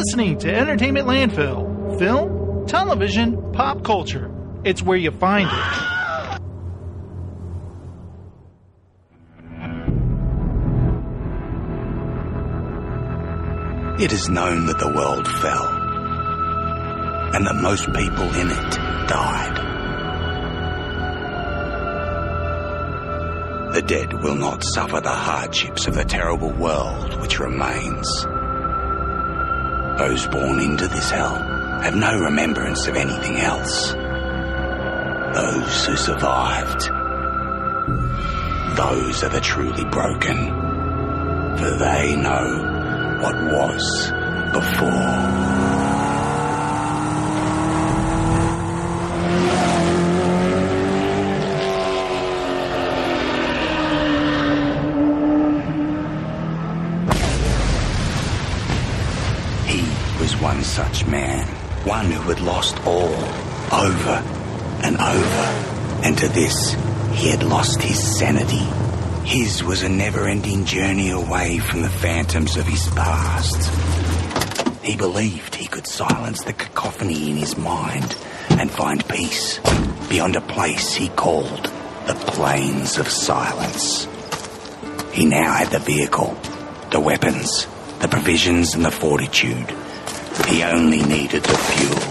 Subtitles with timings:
[0.00, 1.98] listening to Entertainment Landfill.
[1.98, 4.34] Film, television, pop culture.
[4.64, 5.54] It's where you find it.
[14.02, 15.66] It is known that the world fell,
[17.34, 18.70] and that most people in it
[19.06, 19.56] died.
[23.74, 28.26] The dead will not suffer the hardships of the terrible world which remains.
[30.00, 31.34] Those born into this hell
[31.82, 33.92] have no remembrance of anything else.
[33.92, 36.80] Those who survived,
[38.78, 40.38] those are the truly broken,
[41.58, 44.10] for they know what was
[44.54, 45.60] before.
[59.66, 59.82] He
[60.18, 61.46] was one such man,
[61.84, 63.14] one who had lost all,
[63.72, 64.22] over
[64.82, 66.72] and over, and to this
[67.12, 68.66] he had lost his sanity.
[69.26, 73.70] His was a never-ending journey away from the phantoms of his past.
[74.82, 78.16] He believed he could silence the cacophony in his mind
[78.50, 79.58] and find peace
[80.08, 81.64] beyond a place he called
[82.06, 84.08] the Plains of Silence.
[85.12, 86.36] He now had the vehicle,
[86.90, 87.66] the weapons,
[88.00, 89.70] the provisions and the fortitude.
[90.46, 92.09] He only needed the fuel.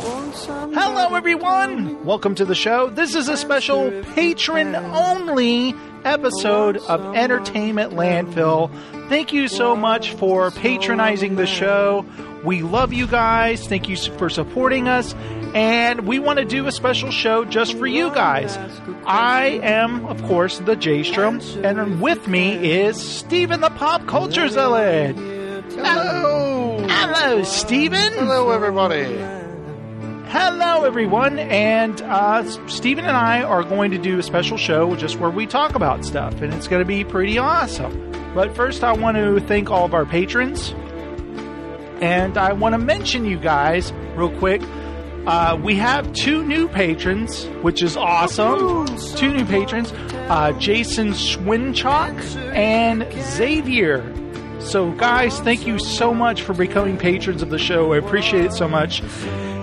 [1.20, 2.06] Everyone.
[2.06, 2.90] Welcome to the show.
[2.90, 8.72] This is a special patron only episode of Entertainment Landfill.
[9.10, 12.06] Thank you so much for patronizing the show.
[12.46, 13.68] We love you guys.
[13.68, 15.14] Thank you for supporting us.
[15.54, 18.58] And we want to do a special show just for you guys.
[19.06, 24.48] I am, of course, the J Strom, and with me is Steven the Pop Culture
[24.48, 25.18] Zealot.
[25.18, 26.88] Hello.
[26.88, 28.14] Hello, Steven.
[28.14, 29.39] Hello, everybody.
[30.32, 35.18] Hello, everyone, and uh, Stephen and I are going to do a special show just
[35.18, 38.12] where we talk about stuff, and it's going to be pretty awesome.
[38.36, 40.70] But first, I want to thank all of our patrons,
[42.00, 44.62] and I want to mention you guys real quick.
[45.26, 48.86] Uh, we have two new patrons, which is awesome.
[49.16, 49.92] Two new patrons,
[50.30, 52.14] uh, Jason Swinchock
[52.54, 54.16] and Xavier.
[54.60, 57.94] So, guys, thank you so much for becoming patrons of the show.
[57.94, 59.02] I appreciate it so much.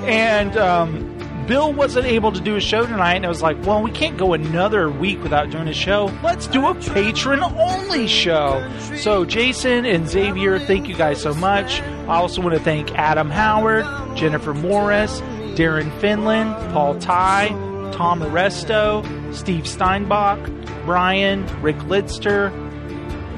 [0.06, 3.82] And um, Bill wasn't able to do a show tonight, and I was like, well,
[3.82, 6.12] we can't go another week without doing a show.
[6.22, 8.68] Let's do a patron only show.
[8.96, 11.80] So, Jason and Xavier, thank you guys so much.
[11.80, 13.84] I also want to thank Adam Howard,
[14.16, 15.20] Jennifer Morris,
[15.56, 17.48] Darren Finland, Paul Ty,
[17.92, 20.38] Tom Aresto, Steve Steinbach,
[20.84, 22.50] Brian, Rick Lidster,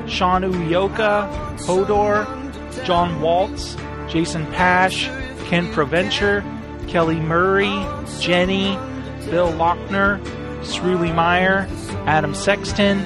[0.08, 1.30] Sean Uyoka,
[1.60, 2.26] Hodor,
[2.84, 3.76] John Waltz,
[4.08, 5.08] Jason Pash,
[5.46, 6.42] Ken Proventure,
[6.88, 7.86] Kelly Murray,
[8.20, 8.76] Jenny,
[9.30, 10.20] Bill Lochner,
[10.62, 11.68] Sruli Meyer,
[12.06, 13.04] Adam Sexton,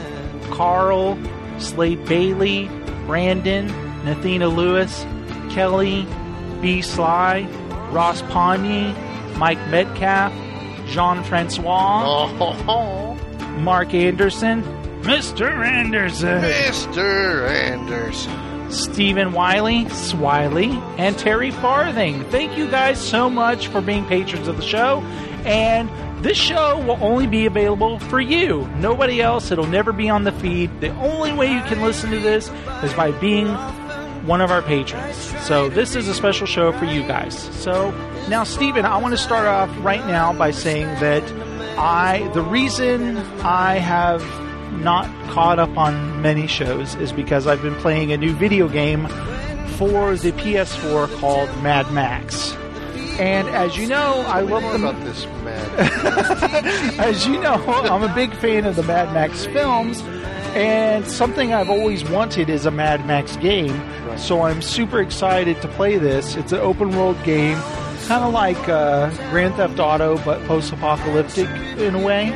[0.51, 1.19] Carl,
[1.59, 2.69] Slade Bailey,
[3.07, 3.69] Brandon,
[4.05, 5.05] Nathina Lewis,
[5.53, 6.07] Kelly,
[6.61, 6.81] B.
[6.83, 7.43] Sly,
[7.91, 8.95] Ross Pawnee,
[9.37, 10.33] Mike Metcalf,
[10.87, 12.29] Jean Francois,
[12.69, 13.19] Oh,
[13.61, 14.63] Mark Anderson,
[15.03, 15.65] Mr.
[15.67, 16.41] Anderson.
[16.43, 17.49] Mr.
[17.49, 18.33] Anderson.
[18.73, 22.25] Stephen Wiley, Swiley, and Terry Farthing.
[22.31, 25.01] Thank you guys so much for being patrons of the show.
[25.45, 25.91] And
[26.25, 28.67] this show will only be available for you.
[28.77, 29.51] Nobody else.
[29.51, 30.81] It'll never be on the feed.
[30.81, 32.49] The only way you can listen to this
[32.83, 33.49] is by being
[34.27, 35.17] one of our patrons.
[35.45, 37.39] So this is a special show for you guys.
[37.61, 37.91] So
[38.29, 41.25] now, Stephen, I want to start off right now by saying that
[41.77, 44.23] I, the reason I have
[44.81, 49.07] not caught up on many shows is because I've been playing a new video game
[49.77, 52.55] for the PS4 called Mad Max.
[53.19, 56.99] And as you know, I love the about this mad.
[56.99, 60.01] as you know, I'm a big fan of the Mad Max films,
[60.55, 63.81] and something I've always wanted is a Mad Max game.
[64.17, 66.37] So I'm super excited to play this.
[66.37, 67.59] It's an open world game,
[68.07, 71.49] kind of like uh, Grand Theft Auto, but post apocalyptic
[71.79, 72.31] in a way.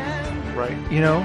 [0.55, 0.77] right.
[0.93, 1.21] You know,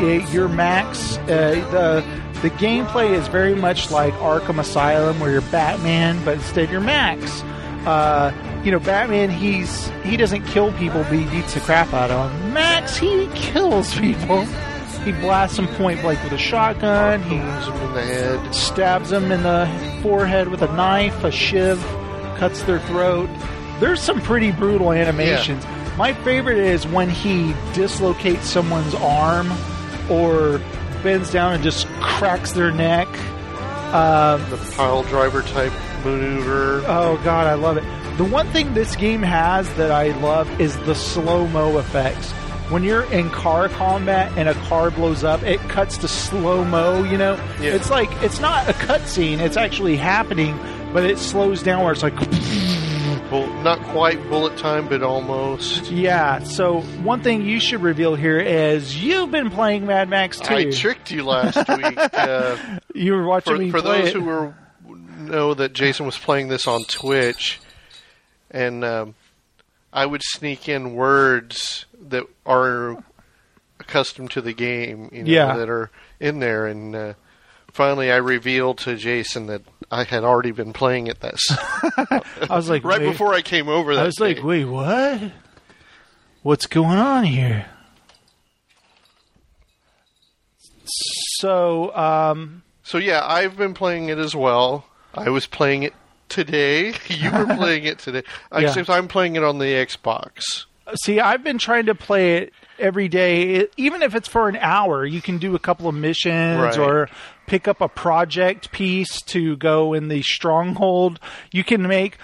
[0.00, 1.16] your Max.
[1.18, 1.26] Uh,
[1.70, 2.04] the
[2.40, 7.42] the gameplay is very much like Arkham Asylum, where you're Batman, but instead you're Max.
[7.86, 8.32] Uh,
[8.64, 12.30] you know, Batman, he's he doesn't kill people, but he beats the crap out of
[12.30, 12.52] them.
[12.52, 14.44] Max, he kills people.
[15.04, 17.22] He blasts them point blank with a shotgun.
[17.24, 18.54] He Bones him in the head.
[18.54, 21.80] stabs them in the forehead with a knife, a shiv,
[22.38, 23.28] cuts their throat.
[23.80, 25.64] There's some pretty brutal animations.
[25.98, 29.50] My favorite is when he dislocates someone's arm
[30.10, 30.60] or
[31.02, 33.08] bends down and just cracks their neck.
[33.94, 35.72] Um, The pile driver type
[36.04, 36.82] maneuver.
[36.86, 37.84] Oh god, I love it.
[38.18, 42.30] The one thing this game has that I love is the slow mo effects.
[42.70, 47.02] When you're in car combat and a car blows up, it cuts to slow mo.
[47.04, 47.72] You know, Yeah.
[47.74, 50.58] it's like it's not a cutscene; it's actually happening,
[50.94, 52.14] but it slows down where it's like,
[53.32, 55.90] not quite bullet time, but almost.
[55.90, 56.42] yeah.
[56.44, 60.54] So one thing you should reveal here is you've been playing Mad Max 2.
[60.54, 61.98] I tricked you last week.
[61.98, 62.56] Uh,
[62.94, 64.12] you were watching for me for those it.
[64.14, 64.54] who were
[65.18, 67.60] know that Jason was playing this on Twitch,
[68.50, 69.14] and um,
[69.92, 73.02] I would sneak in words that are
[73.80, 75.56] accustomed to the game, you know, Yeah.
[75.56, 75.90] that are
[76.20, 77.12] in there, and uh,
[77.72, 81.20] finally I revealed to Jason that I had already been playing it.
[81.20, 83.10] That's I was like, right wait.
[83.12, 83.94] before I came over.
[83.94, 85.20] That I was like, wait, what?
[86.42, 87.66] What's going on here?
[91.40, 94.86] So, um, So yeah, I've been playing it as well.
[95.14, 95.94] I was playing it
[96.28, 96.94] today.
[97.08, 98.22] you were playing it today.
[98.52, 98.60] Yeah.
[98.60, 100.64] Except I'm playing it on the Xbox.
[100.96, 105.06] see, I've been trying to play it every day, even if it's for an hour.
[105.06, 106.78] You can do a couple of missions Right.
[106.78, 107.08] or
[107.46, 111.18] pick up a project piece to go in the stronghold.
[111.52, 112.18] You can make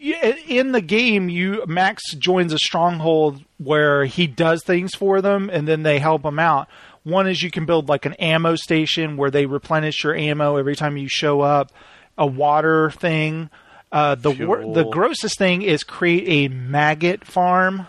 [0.00, 5.66] in the game you Max joins a stronghold where he does things for them and
[5.66, 6.68] then they help him out.
[7.02, 10.76] One is you can build like an ammo station where they replenish your ammo every
[10.76, 11.72] time you show up.
[12.16, 13.50] A water thing.
[13.90, 17.86] Uh, the wor- the grossest thing is create a maggot farm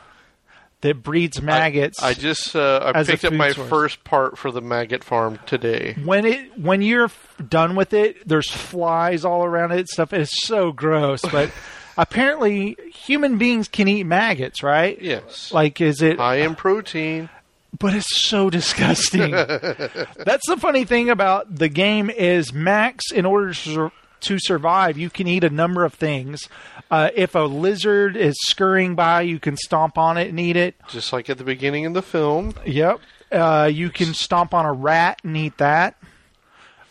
[0.82, 2.02] that breeds maggots.
[2.02, 3.70] I just uh, I picked up my source.
[3.70, 5.96] first part for the maggot farm today.
[6.06, 7.12] when it when you're
[7.48, 9.90] done with it, there's flies all around it.
[9.90, 11.52] Stuff it's so gross, but
[11.98, 15.02] apparently human beings can eat maggots, right?
[15.02, 16.18] Yes, Like, is it?
[16.18, 17.30] high in protein.
[17.78, 19.32] but it's so disgusting.
[19.32, 23.12] That's the funny thing about the game is Max.
[23.12, 26.48] In order to, to survive, you can eat a number of things.
[26.92, 30.76] Uh, if a lizard is scurrying by, you can stomp on it and eat it.
[30.88, 32.54] Just like at the beginning of the film.
[32.66, 33.00] Yep.
[33.32, 35.96] Uh, you can stomp on a rat and eat that.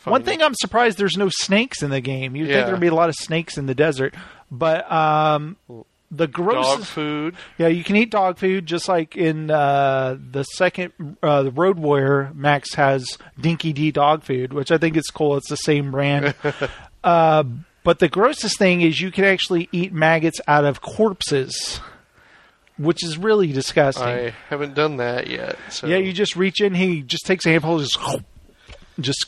[0.04, 2.34] One thing I'm surprised there's no snakes in the game.
[2.34, 4.14] You'd think there'd be a lot of snakes in the desert,
[4.50, 5.56] but um,
[6.10, 6.66] the gross.
[6.66, 7.36] Dog food.
[7.58, 11.78] Yeah, you can eat dog food just like in uh, the second uh, the Road
[11.78, 12.32] Warrior.
[12.34, 15.36] Max has Dinky D dog food, which I think is cool.
[15.36, 16.34] It's the same brand.
[17.04, 17.44] uh,
[17.84, 21.80] but the grossest thing is you can actually eat maggots out of corpses,
[22.76, 24.06] which is really disgusting.
[24.06, 25.56] I haven't done that yet.
[25.70, 26.74] So Yeah, you just reach in.
[26.74, 27.98] He just takes a handful, just
[29.00, 29.24] just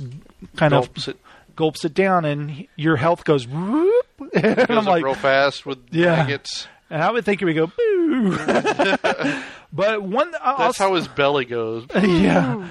[0.56, 1.20] kind gulps of it.
[1.56, 3.46] gulps it down, and your health goes.
[3.46, 6.16] Whoop, and Goes I'm up like, real fast with Yeah.
[6.16, 6.66] maggots.
[6.90, 8.36] and I would think it would go boo.
[9.72, 11.86] but one, I'll- That's how his belly goes.
[11.94, 12.66] yeah.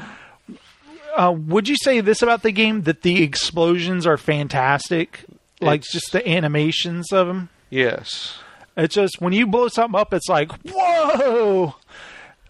[1.15, 5.25] Uh, would you say this about the game that the explosions are fantastic?
[5.61, 7.49] Like It's- just the animations of them.
[7.69, 8.37] yes.
[8.77, 11.75] It's just when you blow something up, it's like whoa.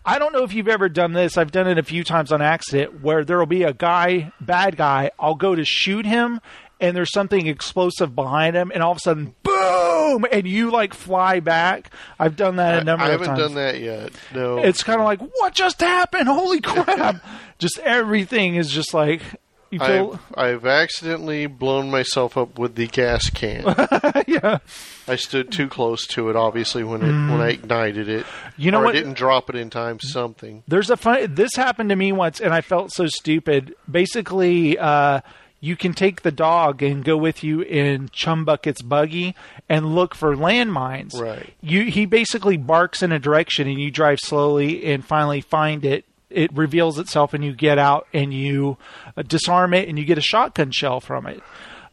[0.06, 1.38] I don't know if you've ever done this.
[1.38, 4.78] I've done it a few times on accident where there will be a guy, bad
[4.78, 5.10] guy.
[5.20, 6.40] I'll go to shoot him,
[6.80, 10.94] and there's something explosive behind him, and all of a sudden, boom, and you like
[10.94, 11.92] fly back.
[12.18, 14.12] I've done that a number I of haven't done that yet.
[14.34, 14.58] No.
[14.60, 16.28] It's kind of like what just happened?
[16.28, 17.24] Holy crap!
[17.58, 19.22] just everything is just like
[19.72, 20.20] you feel.
[20.36, 23.64] I've, I've accidentally blown myself up with the gas can.
[24.28, 24.60] yeah.
[25.08, 28.26] I stood too close to it, obviously, when it when I ignited it.
[28.26, 28.52] Mm.
[28.58, 28.96] You know or what?
[28.96, 30.00] I didn't drop it in time.
[30.00, 30.64] Something.
[30.68, 31.36] There's a fun.
[31.36, 33.76] This happened to me once, and I felt so stupid.
[33.90, 35.22] Basically, uh,
[35.62, 39.36] you can take the dog and go with you in Chumbucket's buggy
[39.68, 41.20] and look for landmines.
[41.20, 41.54] Right.
[41.62, 46.06] You he basically barks in a direction, and you drive slowly and finally find it.
[46.30, 48.78] It reveals itself, and you get out and you
[49.18, 51.42] uh, disarm it, and you get a shotgun shell from it.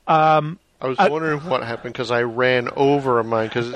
[0.07, 3.73] I was wondering what happened because I ran over a mine because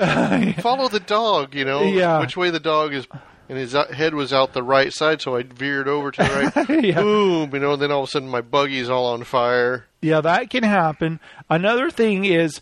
[0.61, 2.19] follow the dog, you know, Yeah.
[2.19, 3.07] which way the dog is,
[3.51, 6.83] and his head was out the right side, so I veered over to the right.
[6.85, 7.01] Yeah.
[7.01, 9.87] Boom, you know, and then all of a sudden my buggy's all on fire.
[10.01, 11.19] Yeah, that can happen.
[11.49, 12.61] Another thing is,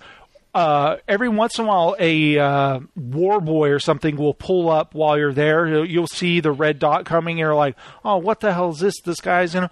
[0.56, 4.96] uh, every once in a while, a uh, war boy or something will pull up
[4.96, 5.68] while you're there.
[5.68, 7.34] You'll, you'll see the red dot coming.
[7.34, 9.00] And you're like, "Oh, what the hell is this?
[9.06, 9.70] This guy's you know."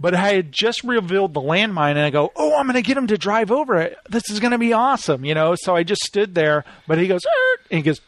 [0.00, 2.96] But I had just revealed the landmine, and I go, "Oh, I'm going to get
[2.96, 3.98] him to drive over it.
[4.08, 5.56] This is going to be awesome," you know.
[5.56, 8.00] So I just stood there, but he goes, "Er," and he goes,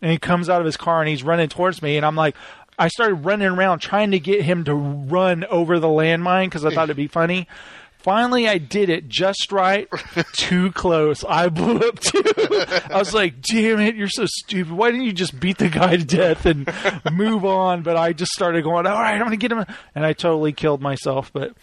[0.00, 2.36] and he comes out of his car and he's running towards me, and I'm like.
[2.78, 6.70] I started running around trying to get him to run over the landmine because I
[6.74, 7.46] thought it'd be funny.
[8.02, 9.88] Finally, I did it just right.
[10.32, 11.24] Too close.
[11.24, 12.22] I blew up too.
[12.90, 14.72] I was like, damn it, you're so stupid.
[14.72, 16.68] Why didn't you just beat the guy to death and
[17.12, 17.82] move on?
[17.82, 19.64] But I just started going, all right, I'm going to get him.
[19.94, 21.32] And I totally killed myself.
[21.32, 21.54] But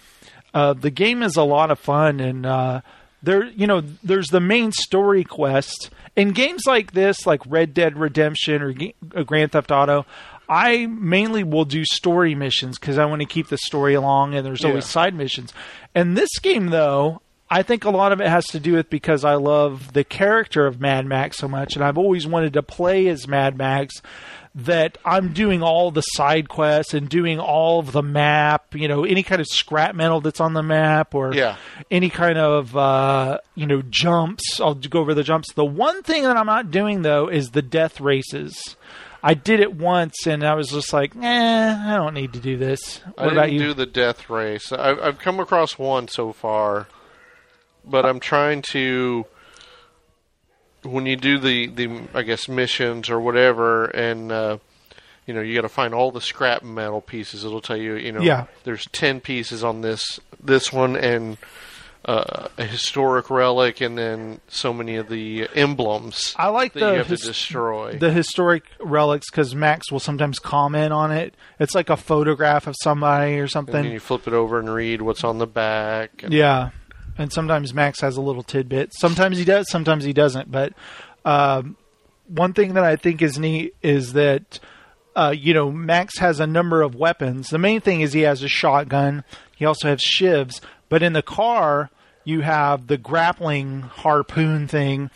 [0.54, 2.20] uh, the game is a lot of fun.
[2.22, 2.82] And uh,
[3.22, 7.98] there you know there's the main story quest in games like this like red dead
[7.98, 10.06] redemption or G- uh, grand theft auto
[10.50, 14.46] i mainly will do story missions because i want to keep the story along and
[14.46, 14.90] there's always Yeah.
[14.90, 15.54] side missions
[15.96, 19.24] and this game though i think a lot of it has to do with because
[19.24, 23.08] i love the character of mad max so much and i've always wanted to play
[23.08, 24.02] as mad max
[24.56, 29.06] that I'm doing all the side quests and doing all of the map, you know,
[29.06, 31.56] any kind of scrap metal that's on the map or Yeah.
[31.92, 34.60] any kind of uh, you know jumps.
[34.60, 35.54] I'll go over the jumps.
[35.54, 38.76] The one thing that I'm not doing though is the death races.
[39.22, 41.22] I did it once and I was just like, eh,
[41.78, 43.00] I don't need to do this.
[43.00, 43.60] What I didn't about you?
[43.60, 44.72] do the death race.
[44.72, 46.88] I've, I've come across one so far,
[47.86, 49.26] but I'm trying to.
[50.84, 54.58] When you do the, the I guess missions or whatever, and uh,
[55.28, 57.44] you know you got to find all the scrap metal pieces.
[57.44, 58.46] It'll tell you, you know, Yeah.
[58.64, 61.38] there's ten pieces on this this one, and
[62.06, 66.92] uh, a historic relic, and then so many of the emblems I like that the
[66.92, 67.98] you have his- to destroy.
[67.98, 71.34] the historic relics because Max will sometimes comment on it.
[71.60, 73.74] It's like a photograph of somebody or and something.
[73.84, 76.24] then you flip it over and read what's on the back.
[76.24, 76.70] And Yeah,
[77.18, 78.94] and sometimes Max has a little tidbit.
[78.94, 80.50] Sometimes he does, sometimes he doesn't.
[80.50, 80.74] But
[81.26, 81.76] um,
[82.28, 84.60] one thing that I think is neat is that
[85.18, 87.50] uh, you know Max has a number of weapons.
[87.50, 89.26] The main thing is he has a shotgun.
[89.58, 90.62] He also has shivs.
[90.90, 91.90] But in the car,
[92.24, 95.10] you have the grappling harpoon thing,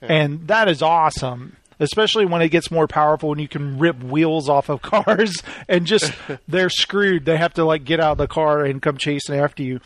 [0.00, 1.56] and that is awesome.
[1.80, 5.86] Especially when it gets more powerful and you can rip wheels off of cars and
[5.86, 6.12] just
[6.46, 7.24] they're screwed.
[7.24, 9.80] They have to like get out of the car and come chasing after you.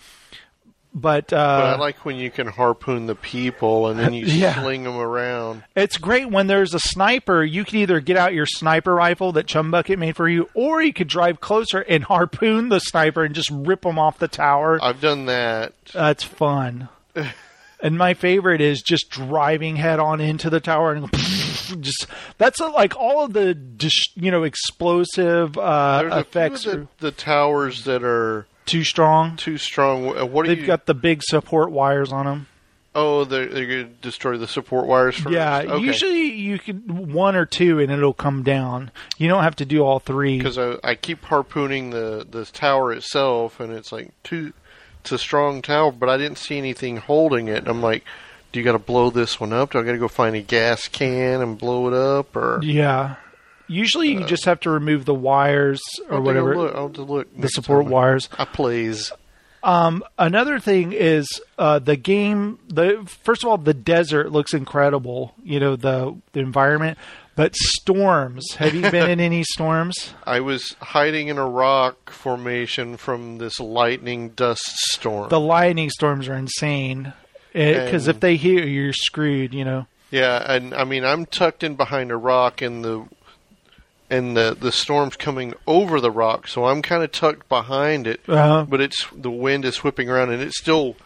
[0.95, 4.61] But, uh, But I like when you can harpoon the people and then you Yeah.
[4.63, 5.63] sling them around.
[5.77, 7.45] It's great when there's a sniper.
[7.45, 10.83] You can either get out your sniper rifle that Chum Bucket made for you, or
[10.83, 14.79] you could drive closer and harpoon the sniper and just rip them off the tower.
[14.83, 15.75] I've done that.
[15.93, 16.89] That's fun.
[17.83, 21.11] and my favorite is just driving head on into the tower and
[21.83, 22.07] just
[22.39, 23.57] that's uh, like all of the
[24.15, 29.37] you know explosive uh, a effects the, the towers that are too strong.
[29.37, 30.17] too strong.
[30.17, 30.67] Uh, What They've you?
[30.67, 32.47] got the big support wires on them.
[32.95, 35.35] oh, they're, they're going to destroy the support wires first.
[35.35, 35.85] Yeah, okay.
[35.85, 38.91] usually you can one or two and it'll come down.
[39.19, 40.39] You don't have to do all three.
[40.39, 44.53] because I, I keep harpooning the the tower itself, and it's like too.
[45.03, 47.69] It's a strong tower, but I didn't see anything holding it.
[47.69, 48.05] I'm like,
[48.51, 49.71] do you got to blow this one up?
[49.73, 53.15] Do I got to go find a gas can and blow it up, or Yeah.
[53.69, 56.75] Usually you just have to remove the wires or I'll whatever, look.
[56.75, 57.93] I'll look the support time.
[57.93, 58.29] wires.
[58.39, 59.13] I plays.
[59.63, 61.27] Um, another thing is
[61.59, 62.59] uh, the game.
[62.69, 65.35] The first of all, the desert looks incredible.
[65.43, 66.97] You know the the environment,
[67.35, 68.55] but storms.
[68.55, 70.15] Have you been in any storms?
[70.25, 75.29] I was hiding in a rock formation from this lightning dust storm.
[75.29, 77.13] The lightning storms are insane.
[77.53, 79.53] Because if they hit you, you're screwed.
[79.53, 79.87] You know.
[80.11, 83.05] yeah, and I mean I'm tucked in behind a rock, and the
[84.11, 88.21] and the the storm's coming over the rock, so I'm kind of tucked behind it.
[88.29, 90.97] Uh, But it's the wind is whipping around, and it's still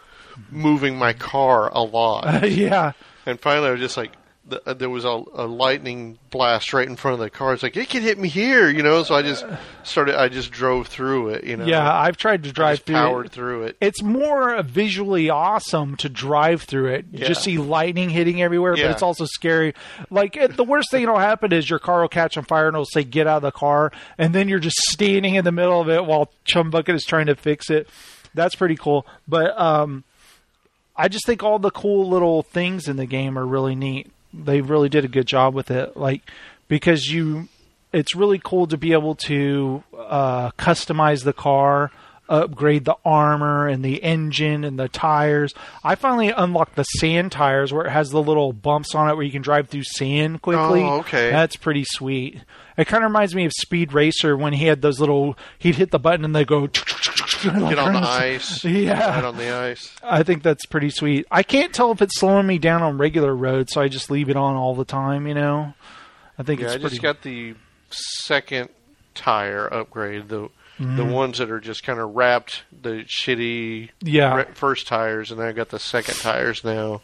[0.51, 2.47] moving my car a lot.
[2.49, 2.93] yeah.
[3.25, 4.11] and finally, I was just like.
[4.45, 7.53] The, uh, there was a, a lightning blast right in front of the car.
[7.53, 9.01] It's like it can hit me here, you know.
[9.03, 9.45] So I just
[9.83, 10.19] started.
[10.19, 11.63] I just drove through it, you know.
[11.65, 12.95] Yeah, I've tried to drive just through.
[12.95, 13.31] powered it.
[13.31, 13.77] through it.
[13.79, 17.05] It's more visually awesome to drive through it.
[17.13, 17.27] You Yeah.
[17.29, 18.87] just see lightning hitting everywhere, Yeah.
[18.87, 19.75] but it's also scary.
[20.09, 22.75] Like it, the worst thing that'll happen is your car will catch on fire and
[22.75, 25.79] it'll say "Get out of the car," and then you're just standing in the middle
[25.79, 27.87] of it while Chum Bucket is trying to fix it.
[28.33, 29.05] That's pretty cool.
[29.25, 30.03] But um,
[30.97, 34.11] I just think all the cool little things in the game are really neat.
[34.33, 35.95] They really did a good job with it.
[35.95, 36.21] Like
[36.67, 37.49] because you,
[37.91, 41.91] it's really cool to be able to uh, customize the car,
[42.29, 45.53] upgrade the armor and the engine and the tires.
[45.83, 49.25] I finally unlocked the sand tires where it has the little bumps on it where
[49.25, 50.81] you can drive through sand quickly.
[50.83, 51.29] Oh, okay.
[51.31, 52.41] That's pretty sweet.
[52.77, 55.37] It kind of reminds me of Speed Racer when he had those little.
[55.59, 56.67] He'd hit the button and they go.
[56.67, 58.63] Get on the ice.
[58.73, 59.15] Yeah.
[59.15, 59.93] Right on the ice.
[60.01, 61.25] I think that's pretty sweet.
[61.29, 64.29] I can't tell if it's slowing me down on regular roads, so I just leave
[64.29, 65.27] it on all the time.
[65.27, 65.73] You know,
[66.39, 66.89] I think Yeah, it's I pretty.
[66.95, 67.55] just got the
[67.89, 68.69] second
[69.13, 70.29] tire upgrade.
[70.29, 70.49] The
[70.79, 70.97] Mm-hmm.
[70.97, 74.43] the ones that are just kind of wrapped the shitty Yeah.
[74.55, 77.01] first tires, and then I got the second tires now.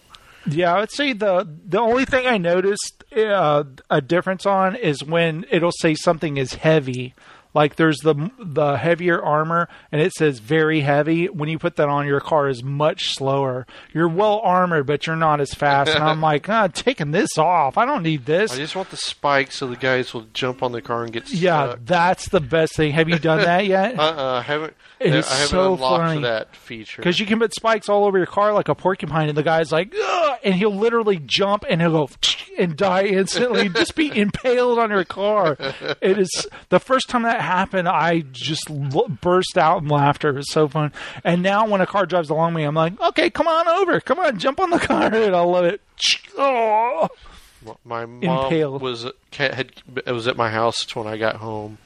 [0.47, 5.03] Yeah, I would say the the only thing I noticed uh, a difference on is
[5.03, 7.13] when it'll say something is heavy.
[7.53, 11.25] Like there's the the heavier armor, and it says very heavy.
[11.27, 13.65] When you put that on, your car is much slower.
[13.93, 15.89] You're well armored, but you're not as fast.
[15.95, 17.77] and I'm like, ah, taking this off.
[17.77, 18.53] I don't need this.
[18.53, 21.27] I just want the spikes so the guys will jump on the car and get
[21.27, 21.41] stuck.
[21.41, 22.91] yeah, that's the best thing.
[22.91, 23.97] Have you done that yet?
[23.99, 24.73] Uh-uh, I haven't.
[24.99, 26.21] It I haven't so unlocked funny.
[26.23, 27.01] that feature.
[27.01, 29.71] Because you can put spikes all over your car like a porcupine, and the guy's
[29.71, 30.37] like, Ugh!
[30.43, 32.09] and he'll literally jump and he'll go
[32.59, 35.55] and die instantly, just be impaled on your car.
[36.01, 37.87] It is the first time that happened.
[37.87, 40.29] I just l- burst out in laughter.
[40.29, 40.91] It was so fun.
[41.23, 44.19] And now when a car drives along me, I'm like, okay, come on over, come
[44.19, 45.81] on, jump on the car, and I love it.
[46.41, 47.09] Oh.
[47.83, 48.81] My mom Impaled.
[48.81, 49.73] was had
[50.05, 51.77] it was at my house when I got home,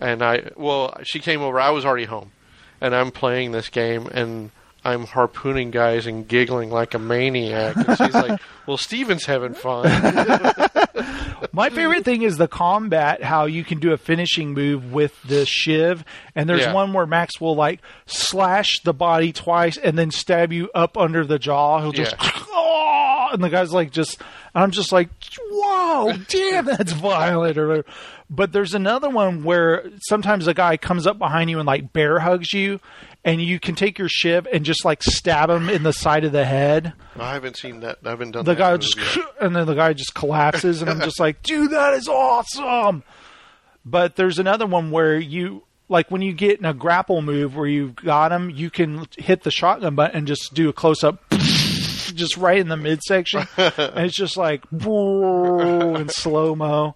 [0.00, 1.60] and I well she came over.
[1.60, 2.32] I was already home,
[2.80, 4.50] and I'm playing this game and.
[4.86, 7.74] I'm harpooning guys and giggling like a maniac.
[7.76, 9.84] And she's like, "Well, Steven's having fun."
[11.52, 15.44] My favorite thing is the combat, how you can do a finishing move with the
[15.46, 16.72] shiv, and there's Yeah.
[16.72, 21.24] one where Max will like slash the body twice and then stab you up under
[21.24, 21.80] the jaw.
[21.80, 22.14] He'll just,
[22.56, 24.20] oh, and the guy's like just,
[24.54, 25.08] I'm just like,
[25.50, 27.58] whoa, damn, that's violent.
[27.58, 27.84] Or,
[28.30, 32.18] but there's another one where sometimes a guy comes up behind you and like bear
[32.18, 32.80] hugs you,
[33.24, 36.32] and you can take your shiv and just like stab him in the side of
[36.32, 37.98] the head I haven't seen that.
[38.04, 39.26] I haven't done the that guy just yet.
[39.40, 43.02] and then the guy just collapses and I'm just like, dude, that is awesome.
[43.84, 47.66] But there's another one where you like when you get in a grapple move where
[47.66, 51.25] you've got him, you can hit the shotgun button and just do a close up,
[52.16, 56.94] just right in the midsection, and it's just like whoa, in slow mo.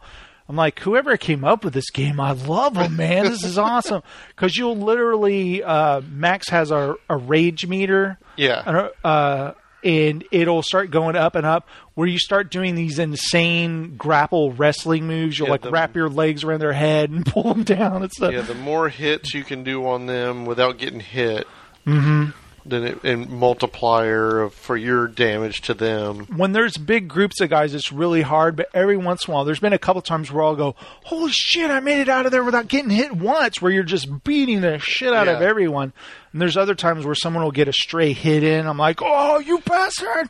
[0.49, 3.27] I'm like, whoever came up with this game, I love them, man.
[3.27, 8.89] This is awesome because you'll literally uh, Max has a, a rage meter Yeah.
[9.05, 9.53] uh,
[9.85, 15.07] and it'll start going up and up where you start doing these insane grapple wrestling
[15.07, 15.39] moves.
[15.39, 18.11] You'll Yeah, like the- wrap your legs around their head and pull them down and
[18.11, 18.33] stuff.
[18.33, 21.47] Yeah, the more hits you can do on them without getting hit,
[21.87, 22.31] Mm-hmm.
[22.65, 26.27] Then it, and multiplier of, for your damage to them.
[26.37, 28.57] When there's big groups of guys, it's really hard.
[28.57, 30.75] But every once in a while, there's been a couple times where I'll go,
[31.05, 34.25] "Holy shit, I made it out of there without getting hit once!" Where you're just
[34.25, 35.93] beating the shit out of everyone.
[36.33, 38.67] And there's other times where someone will get a stray hit in.
[38.67, 40.29] I'm like, "Oh, you bastard!"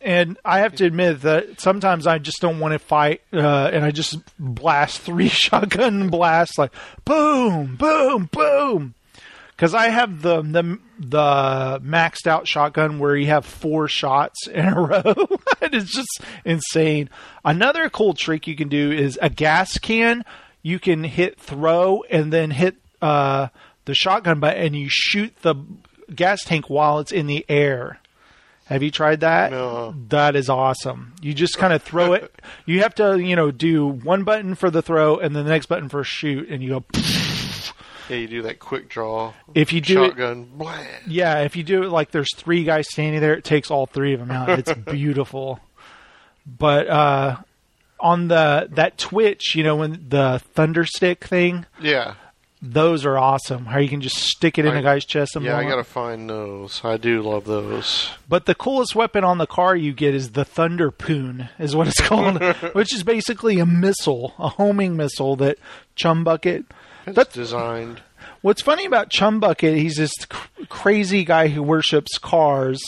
[0.00, 3.84] And I have to admit that sometimes I just don't want to fight, uh, and
[3.84, 6.72] I just blast three shotgun blasts, like
[7.04, 8.94] boom, boom, boom.
[9.58, 14.64] Because I have the, the the maxed out shotgun where you have four shots in
[14.64, 15.02] a row,
[15.60, 17.10] and it's just insane.
[17.44, 20.24] Another cool trick you can do is a gas can.
[20.62, 23.48] You can hit throw and then hit uh,
[23.84, 25.56] the shotgun button, and you shoot the
[26.14, 27.98] gas tank while it's in the air.
[28.66, 29.50] Have you tried that?
[29.50, 29.92] No.
[30.10, 31.14] That is awesome.
[31.20, 32.32] You just kind of throw it.
[32.64, 35.66] You have to, you know, do one button for the throw and then the next
[35.66, 36.84] button for shoot, and you go.
[38.08, 39.32] Yeah, you do that quick draw.
[39.54, 40.78] If you do it- shotgun, blah.
[41.06, 44.14] Yeah, if you do it like there's three guys standing there, it takes all three
[44.14, 44.50] of them out.
[44.58, 45.60] It's beautiful.
[46.46, 47.36] But uh,
[48.00, 52.14] on the that Twitch, you know, when the thunder stick thing, yeah,
[52.62, 53.66] those are awesome.
[53.66, 55.58] How you can just stick it in I- a guy's chest and yeah.
[55.58, 55.86] I gotta up.
[55.86, 56.80] find those.
[56.84, 58.10] I do love those.
[58.28, 61.86] But the coolest weapon on the car you get is the Thunder Poon, is what
[61.88, 62.40] it's called,
[62.72, 65.58] which is basically a missile, a homing missile that
[65.94, 66.64] Chum Bucket.
[66.64, 66.77] It's
[67.14, 68.02] That's designed.
[68.40, 72.80] What's funny about Chum Bucket, he's this cr- crazy guy who worships cars,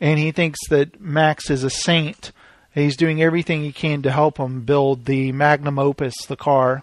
[0.00, 2.32] and he thinks that Max is a saint.
[2.74, 6.82] He's doing everything he can to help him build the magnum opus, the car,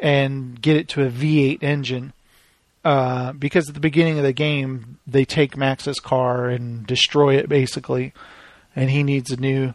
[0.00, 2.12] and get it to a V8 engine.
[2.84, 7.48] Uh, because at the beginning of the game, they take Max's car and destroy it
[7.48, 8.12] basically,
[8.74, 9.74] and he needs a new.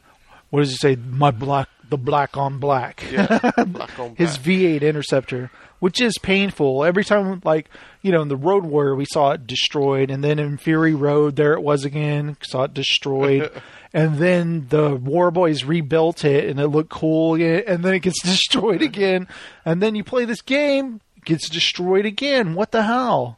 [0.49, 0.95] What does he say?
[0.95, 4.39] My black, the black on black Yeah, black on his.
[4.39, 6.83] V8 Interceptor, which is painful.
[6.83, 7.69] Every time, like,
[8.01, 11.35] you know, in the Road Warrior, we saw it destroyed, and then in Fury Road,
[11.35, 13.51] there it was again, saw it destroyed.
[13.93, 18.21] and then the War Boys rebuilt it, and it looked cool and then it gets
[18.23, 19.27] destroyed again.
[19.63, 22.55] And then you play this game, it gets destroyed again.
[22.55, 23.37] What the hell?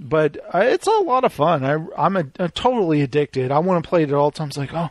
[0.00, 1.64] But uh, it's a lot of fun.
[1.64, 3.52] I, I'm a, I'm totally addicted.
[3.52, 4.56] I want to play it at all times.
[4.58, 4.88] Like, oh,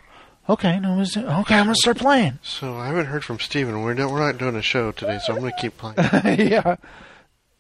[0.50, 2.40] okay, no, it- okay, I'm gonna start playing.
[2.44, 3.82] So I haven't heard from Steven.
[3.84, 5.98] We're not, we're not doing a show today, so I'm gonna keep playing.
[6.52, 6.76] yeah.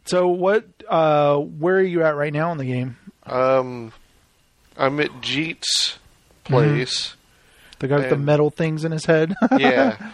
[0.05, 0.65] So what?
[0.87, 2.97] Uh, where are you at right now in the game?
[3.25, 3.93] um,
[4.77, 5.99] I'm at Jeet's
[6.45, 7.15] place.
[7.79, 9.35] The guy with the metal things in his head.
[9.57, 10.11] yeah,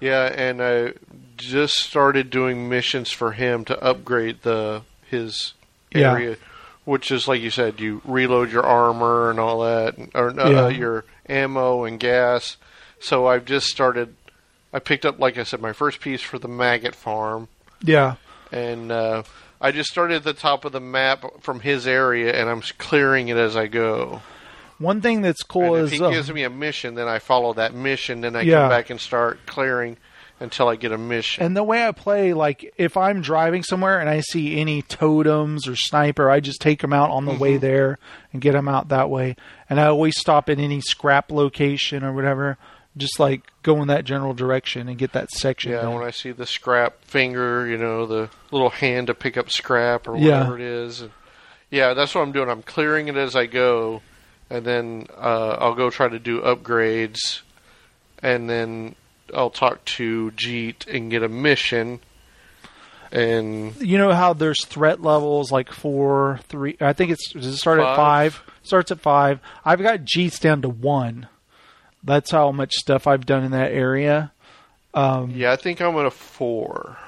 [0.00, 0.92] yeah, and I
[1.36, 5.54] just started doing missions for him to upgrade the his
[5.92, 6.12] Yeah.
[6.12, 6.36] area,
[6.84, 10.68] which is like you said, you reload your armor and all that, or uh, Yeah.
[10.68, 12.56] your ammo and gas.
[12.98, 14.14] So I've just started.
[14.72, 17.48] I picked up, like I said, my first piece for the maggot farm.
[17.82, 18.16] yeah.
[18.52, 19.22] and uh,
[19.60, 23.28] I just started at the top of the map from his area, and I'm clearing
[23.28, 24.22] it as I go.
[24.78, 27.18] One thing that's cool And is if he uh, gives me a mission, then I
[27.18, 28.20] follow that mission.
[28.22, 28.60] Then I Yeah.
[28.62, 29.96] come back and start clearing
[30.40, 31.44] until I get a mission.
[31.44, 35.68] And the way I play, like if I'm driving somewhere and I see any totems
[35.68, 37.60] or sniper, I just take them out on the way Mm-hmm.
[37.60, 37.98] there
[38.32, 39.36] and get them out that way.
[39.68, 42.56] And I always stop at any scrap location or whatever,
[42.96, 45.72] just like go in that general direction and get that section.
[45.72, 45.94] yeah, done.
[45.94, 50.08] when I see the scrap finger, you know, the little hand to pick up scrap
[50.08, 50.38] or Yeah.
[50.38, 51.04] whatever it is.
[51.70, 52.48] Yeah, that's what I'm doing.
[52.48, 54.00] I'm clearing it as I go,
[54.48, 57.42] and then uh, I'll go try to do upgrades,
[58.22, 58.96] and then
[59.34, 62.00] I'll talk to Jeet and get a mission.
[63.12, 66.76] And you know how there's threat levels like four, three.
[66.80, 68.34] I think it's does it start at Five.
[68.34, 68.42] five.
[68.62, 69.40] Starts at five.
[69.64, 71.26] I've got Jeets down to one.
[72.04, 74.32] That's how much stuff I've done in that area.
[74.94, 76.98] Um, yeah, I think I'm at a four.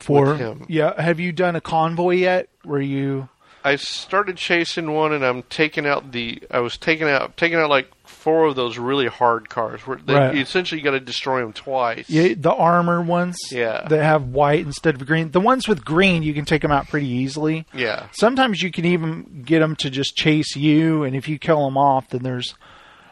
[0.00, 0.66] him.
[0.68, 1.00] yeah.
[1.00, 2.48] Have you done a convoy yet?
[2.64, 3.28] Were you?
[3.64, 6.42] I started chasing one, and I'm taking out the.
[6.50, 7.88] I was taking out taking out like
[8.24, 9.86] four of those really hard cars.
[9.86, 10.34] Where they, Right.
[10.34, 12.08] you essentially got to destroy them twice.
[12.08, 13.36] Yeah, the armor ones.
[13.52, 13.86] Yeah.
[13.88, 15.30] That have white instead of green.
[15.30, 17.66] The ones with green, you can take them out pretty easily.
[17.74, 18.06] Yeah.
[18.12, 21.76] Sometimes you can even get them to just chase you, and if you kill them
[21.78, 22.54] off, then there's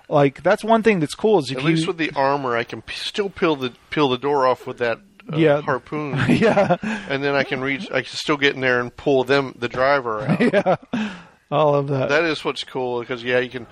[0.08, 2.64] like that's one thing that's cool is if At you least with the armor, I
[2.64, 4.98] can p- still peel the peel the door off with that
[5.32, 5.60] uh, Yeah.
[5.62, 6.76] harpoon, yeah
[7.08, 7.90] and then I can reach.
[7.90, 10.40] I can still get in there and pull them the driver out.
[10.52, 10.76] Yeah.
[11.50, 12.08] all of that.
[12.08, 13.66] That is what's cool because yeah, you can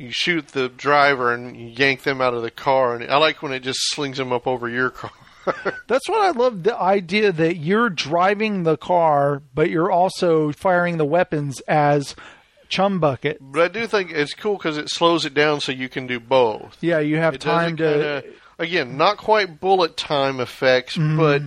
[0.00, 3.42] you shoot the driver and you yank them out of the car, and I like
[3.42, 5.10] when it just slings them up over your car.
[5.88, 10.96] That's what I love the idea that you're driving the car, but you're also firing
[10.98, 12.14] the weapons as
[12.68, 13.38] chum bucket.
[13.40, 16.20] but I do think it's cool because it slows it down so you can do
[16.20, 16.76] both.
[16.80, 17.82] Yeah, you have It time to.
[17.82, 18.24] kinda,
[18.58, 21.16] again not quite bullet time effects, Mm-hmm.
[21.16, 21.42] but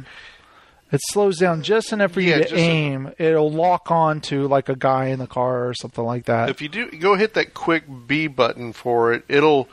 [0.93, 3.11] It slows down just enough for you to just a- aim.
[3.17, 6.49] It'll lock on to like a guy in the car or something like that.
[6.49, 9.67] if you do go hit that quick B button for it, it'll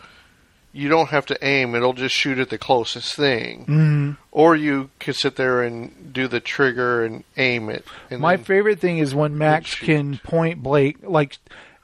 [0.72, 3.66] you don't have to aim; it'll just shoot at the closest thing.
[3.66, 4.16] Mhm.
[4.32, 7.84] Or you can sit there and do the trigger and aim it.
[8.10, 11.38] And My favorite thing is when Max can point blank, like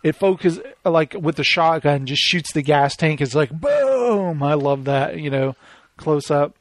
[0.04, 3.20] it focus like with the shotgun, just shoots the gas tank.
[3.20, 4.42] It's like boom.
[4.42, 5.18] I love that.
[5.18, 5.56] You know,
[5.96, 6.54] close up.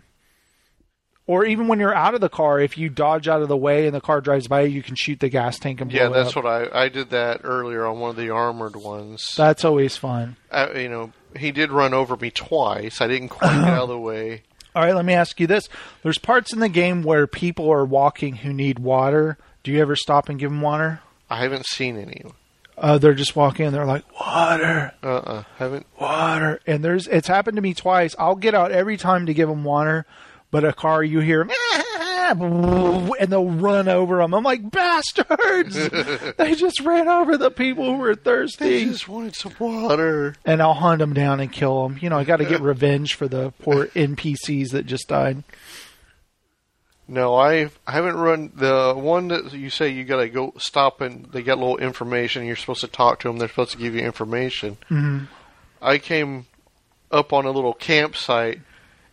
[1.28, 3.88] Or even when you're out of the car, if you dodge out of the way
[3.88, 6.38] and the car drives by, you can shoot the gas tank and blow yeah, that's
[6.38, 6.44] up.
[6.44, 9.34] what I I did that earlier on one of the armored ones.
[9.36, 10.36] That's always fun.
[10.52, 13.02] Uh, you know, he did run over me twice.
[13.02, 14.44] I didn't quite get out of the way.
[14.76, 15.68] All right, let me ask you this:
[16.04, 19.38] There's parts in the game where people are walking who need water.
[19.64, 21.00] Do you ever stop and give them water?
[21.28, 22.24] I haven't seen any.
[22.78, 25.88] Uh, they're just walking and they're like, water, Uh uh haven't.
[26.00, 26.60] water.
[26.68, 28.14] And there's, it's happened to me twice.
[28.20, 30.06] I'll get out every time to give them water,
[30.56, 34.34] but a car you hear, and they'll run over them.
[34.34, 35.76] I'm like, bastards!
[36.38, 38.70] they just ran over the people who were thirsty.
[38.70, 40.38] They just wanted some water.
[40.46, 41.98] And I'll hunt them down and kill them.
[42.02, 45.44] You know, I got to get revenge for the poor NPCs that just died.
[47.06, 51.02] No, I I haven't run the one that you say you got to go stop
[51.02, 52.46] and they got a little information.
[52.46, 53.40] You're supposed to talk to them.
[53.40, 54.78] They're supposed to give you information.
[54.90, 55.28] Mhm.
[55.82, 56.46] I came
[57.12, 58.62] up on a little campsite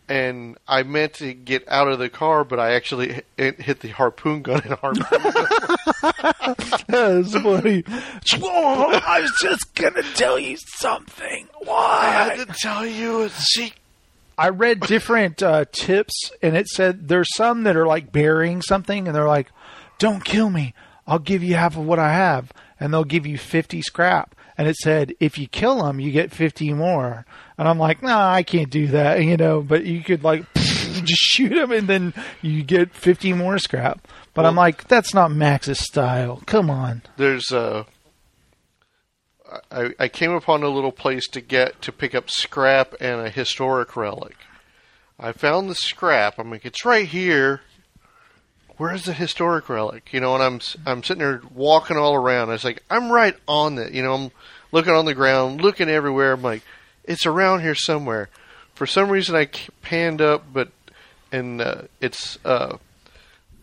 [0.09, 3.89] and I meant to get out of the car, but I actually hit, hit the
[3.89, 5.05] harpoon gun and harpoon.
[6.87, 7.83] That's funny.
[7.87, 11.47] I was just gonna tell you something.
[11.59, 11.75] Why?
[11.75, 12.35] I Why?
[12.35, 13.79] had to tell you a secret.
[14.37, 19.07] I read different uh, tips, and it said there's some that are like burying something,
[19.07, 19.51] and they're like,
[19.99, 20.73] "Don't kill me.
[21.05, 24.35] I'll give you half of what I have," and they'll give you fifty scrap.
[24.63, 27.25] And it said if you kill them, you get fifty more.
[27.57, 29.61] And I'm like, Nah, I can't do that, you know.
[29.61, 34.07] But you could like just shoot them, and then you get fifty more scrap.
[34.33, 36.41] But I'm like, that's not Max's style.
[36.45, 37.01] Come on.
[37.17, 37.85] There's a.
[39.69, 43.29] I, I came upon a little place to get to pick up scrap and a
[43.29, 44.37] historic relic.
[45.19, 46.39] I found the scrap.
[46.39, 47.59] I'm like, it's right here.
[48.77, 50.11] Where's the historic relic?
[50.11, 52.49] You know, and I'm I'm sitting there walking all around.
[52.49, 53.93] I was like, I'm right on it.
[53.93, 54.31] You know, I'm
[54.73, 56.33] looking on the ground, looking everywhere.
[56.33, 56.63] I'm like,
[57.05, 58.27] it's around here somewhere.
[58.75, 59.47] For some reason, I
[59.81, 60.69] panned up, but
[61.31, 62.77] and uh, it's uh,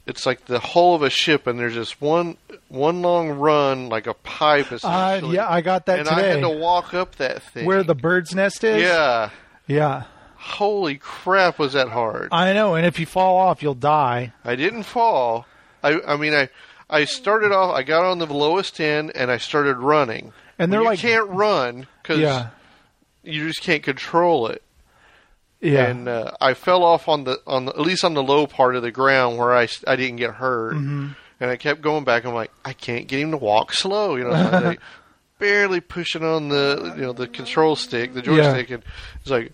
[0.07, 2.37] it's like the hull of a ship, and there's just one
[2.69, 4.69] one long run, like a pipe.
[4.83, 6.31] Uh, yeah, I got that and today.
[6.31, 7.67] I had to walk up that thing.
[7.67, 8.83] Where the bird's nest is?
[8.83, 9.31] yeah,
[9.67, 10.05] Yeah.
[10.37, 12.29] holy crap, was that hard?
[12.33, 14.33] I know, and if you fall off, you'll die.
[14.45, 15.47] I didn't fall.
[15.83, 16.49] I I mean I
[16.89, 17.75] I started off.
[17.75, 20.33] I got on the lowest end, and I started running.
[20.61, 22.51] And they're you like, can't run because yeah,
[23.23, 24.63] you just can't control it.
[25.63, 25.87] Yeah.
[25.89, 28.77] and uh, I fell off on the on the, at least on the low part
[28.77, 31.09] of the ground where I, I didn't get hurt, Mm-hmm.
[31.41, 32.25] and I kept going back.
[32.25, 34.33] I'm like, I can't get him to walk slow, you know.
[34.51, 34.81] So like,
[35.39, 38.83] barely pushing on the you know the control stick, the joystick, and
[39.21, 39.53] it's like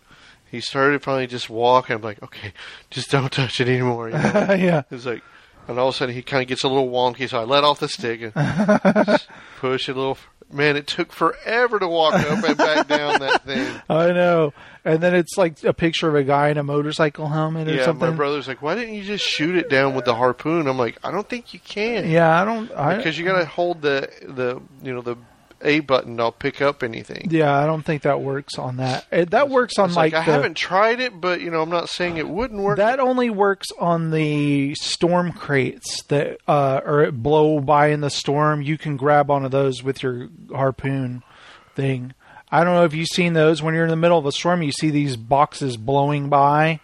[0.50, 1.96] he started finally just walking.
[1.96, 2.52] I'm like, okay,
[2.90, 4.08] just don't touch it anymore.
[4.10, 4.20] You know?
[4.58, 4.82] yeah.
[4.92, 5.22] It's like,
[5.66, 7.64] and all of a sudden he kind of gets a little wonky, so I let
[7.64, 8.32] off the stick and
[9.06, 9.26] just
[9.58, 10.18] push it a little.
[10.52, 13.66] Man, it took forever to walk up and back down that thing.
[13.90, 14.52] I know.
[14.84, 17.84] And then it's like a picture of a guy in a motorcycle helmet or Yeah,
[17.86, 18.10] something.
[18.10, 20.68] my brother's like, why didn't you just shoot it down with the harpoon?
[20.68, 22.08] I'm like, I don't think you can.
[22.08, 22.70] Yeah, I don't.
[22.70, 25.16] I, because you got to hold the the you know the
[25.62, 27.28] A button I'll pick up anything.
[27.30, 29.06] yeah, I don't think that works on that.
[29.10, 31.70] It, that works on like, like, I the, haven't tried it, but you know I'm
[31.70, 32.76] not saying it wouldn't work.
[32.76, 38.62] That only works on the storm crates that uh, or blow by in the storm.
[38.62, 41.22] You can grab onto those with your harpoon
[41.74, 42.12] thing.
[42.50, 44.62] I don't know if you've seen those when you're in the middle of a storm.
[44.62, 46.80] You see these boxes blowing by.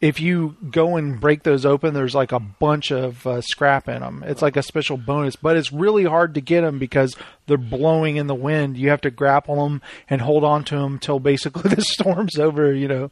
[0.00, 4.00] If you go and break those open, there's like a bunch of uh, scrap in
[4.00, 4.22] them.
[4.26, 8.14] It's like a special bonus, but it's really hard to get them because they're blowing
[8.16, 8.76] in the wind.
[8.76, 12.72] You have to grapple them and hold on to them till basically the storm's over.
[12.72, 13.10] You know,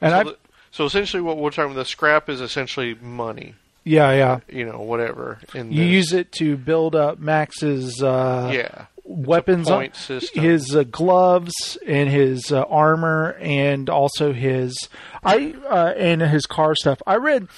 [0.00, 0.36] and so, I the-
[0.72, 3.54] so essentially, what we're talking about, the scrap is essentially money.
[3.84, 4.40] yeah yeah.
[4.48, 5.38] You know, whatever.
[5.54, 10.42] You the, use it to build up Max's uh, yeah weapons, point on- system.
[10.42, 14.76] his uh, gloves and his uh, armor, and also his
[15.22, 17.00] I uh, and his car stuff.
[17.06, 17.48] I read.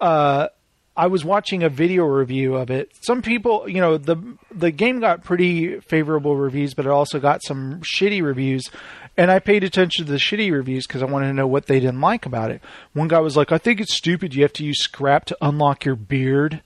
[0.00, 0.48] Uh,
[0.94, 2.90] I was watching a video review of it.
[3.00, 4.16] Some people, you know, the
[4.54, 8.70] the game got pretty favorable reviews, but it also got some shitty reviews.
[9.16, 11.80] And I paid attention to the shitty reviews because I wanted to know what they
[11.80, 12.62] didn't like about it.
[12.94, 14.34] One guy was like, "I think it's stupid.
[14.34, 16.62] You have to use scrap to unlock your beard."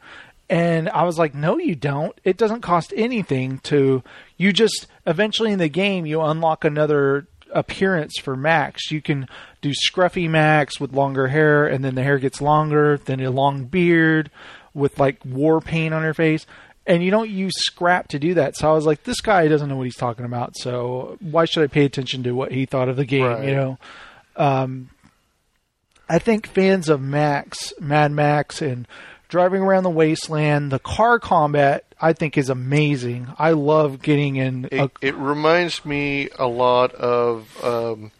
[0.49, 2.17] And I was like, no, you don't.
[2.23, 4.03] It doesn't cost anything to.
[4.37, 8.91] You just eventually in the game you unlock another appearance for Max.
[8.91, 9.27] You can
[9.61, 13.65] do scruffy Max with longer hair, and then the hair gets longer, then a long
[13.65, 14.31] beard
[14.75, 16.47] with like war paint on her face.
[16.87, 18.57] And you don't use scrap to do that.
[18.57, 20.57] So I was like, this guy doesn't know what he's talking about.
[20.57, 23.25] So why should I pay attention to what he thought of the game?
[23.25, 23.49] Right.
[23.49, 23.79] You know.
[24.37, 24.91] Um,
[26.09, 28.87] I think fans of Max, Mad Max, and
[29.29, 33.29] driving around the wasteland, the car combat, I think is amazing.
[33.39, 34.69] I love getting in.
[34.73, 38.11] A, It, it reminds me a lot of um,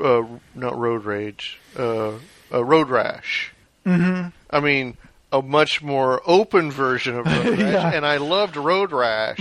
[0.00, 0.22] uh,
[0.54, 2.12] not road rage, uh,
[2.52, 3.52] uh, road rash.
[3.86, 4.28] Mm-hmm.
[4.50, 4.96] I mean,
[5.32, 7.90] a much more open version of road rash, Yeah.
[7.94, 9.38] and I loved road rash.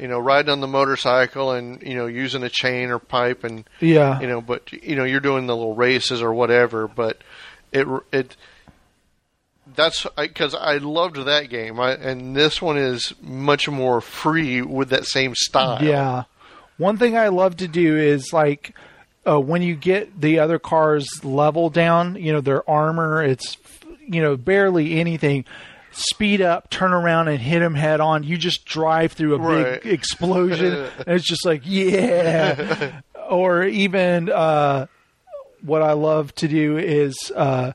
[0.00, 3.68] You know, riding on the motorcycle and you know using a chain or pipe and
[3.80, 6.86] yeah, you know, but you know you're doing the little races or whatever.
[6.86, 7.18] But
[7.72, 8.36] it it
[9.74, 14.90] that's because I, loved that game, I, and this one is much more free with
[14.90, 15.82] that same style.
[15.82, 16.24] yeah.
[16.76, 18.72] One thing I love to do is like
[19.26, 23.56] uh, when you get the other cars level down, you know their armor, it's
[24.06, 25.44] you know barely anything.
[25.90, 28.22] Speed up, turn around, and hit them head on.
[28.22, 29.82] You just drive through a Right.
[29.82, 33.00] big explosion, and it's just like yeah.
[33.28, 34.86] or even uh,
[35.62, 37.72] what I love to do is uh,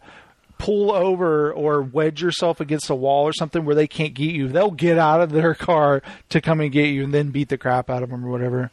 [0.64, 4.48] pull over or wedge yourself against a wall or something where they can't get you.
[4.48, 7.58] They'll get out of their car to come and get you and then beat the
[7.58, 8.72] crap out of them or whatever.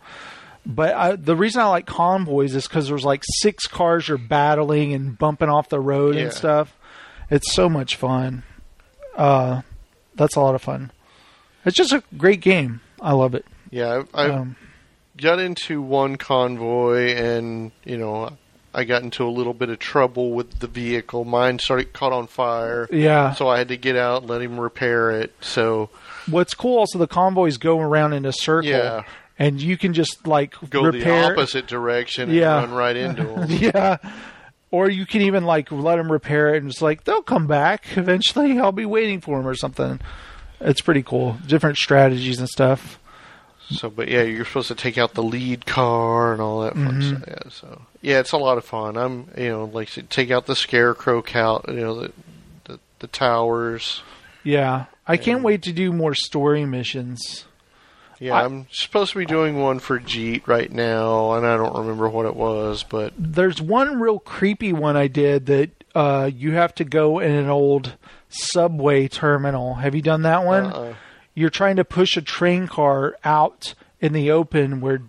[0.64, 4.92] But I, the reason I like convoys is because there's like six cars you're battling
[4.92, 6.22] and bumping off the road Yeah.
[6.24, 6.76] and stuff.
[7.28, 8.44] It's so much fun.
[9.16, 9.62] Uh,
[10.14, 10.92] that's a lot of fun.
[11.64, 12.82] It's just a great game.
[13.00, 13.46] I love it.
[13.70, 14.56] Yeah, I, I Um,
[15.16, 18.36] got into one convoy, and you know,
[18.72, 21.24] I got into a little bit of trouble with the vehicle.
[21.24, 23.32] Mine started caught on fire, yeah.
[23.34, 25.32] so I had to get out, and let him repair it.
[25.40, 25.90] So
[26.28, 28.70] What's cool also the convoys go around in a circle.
[28.70, 29.02] Yeah.
[29.38, 32.62] And you can just like go repair the opposite direction Yeah.
[32.62, 33.46] and run right into them.
[33.50, 33.96] yeah.
[34.70, 37.96] Or you can even like let them repair it and just like they'll come back
[37.96, 38.60] eventually.
[38.60, 39.98] I'll be waiting for them or something.
[40.60, 41.38] It's pretty cool.
[41.46, 43.00] Different strategies and stuff.
[43.70, 47.00] So, but yeah, you're supposed to take out the lead car and all that fun
[47.00, 47.16] Mm-hmm.
[47.22, 47.24] stuff.
[47.28, 48.96] Yeah, so yeah, it's a lot of fun.
[48.96, 52.12] I'm, you know, like said, take out the scarecrow count, you know, the
[52.64, 54.02] the, the towers.
[54.42, 54.86] Yeah.
[55.06, 57.44] I can't wait to do more story missions.
[58.18, 61.76] Yeah, I- I'm supposed to be doing one for Jeet right now, and I don't
[61.76, 66.52] remember what it was, but There's one real creepy one I did that uh, you
[66.52, 67.94] have to go in an old
[68.28, 69.74] subway terminal.
[69.74, 70.66] Have you done that one?
[70.66, 70.94] uh,
[71.34, 75.02] You're trying to push a train car out in the open where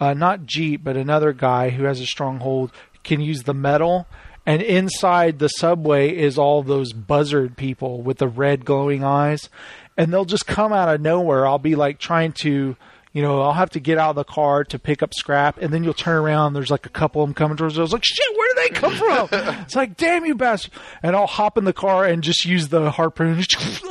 [0.00, 2.72] uh, not Jeet, but another guy who has a stronghold
[3.04, 4.06] can use the metal.
[4.46, 9.50] And inside the subway is all those buzzard people with the red glowing eyes.
[9.96, 11.46] And they'll just come out of nowhere.
[11.46, 12.74] I'll be like trying to,
[13.12, 15.74] you know, I'll have to get out of the car to pick up scrap, and
[15.74, 16.54] then you'll turn around.
[16.54, 17.78] There's like a couple of them coming towards us.
[17.78, 19.28] I was like, shit, where did they come from?
[19.62, 20.72] it's like, damn you bastard!
[21.02, 23.42] And I'll hop in the car and just use the harpoon,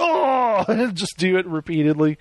[0.67, 2.17] and just do it repeatedly.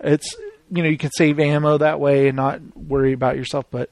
[0.00, 0.34] It's
[0.70, 3.90] you know, you can save ammo that way and not worry about yourself, but.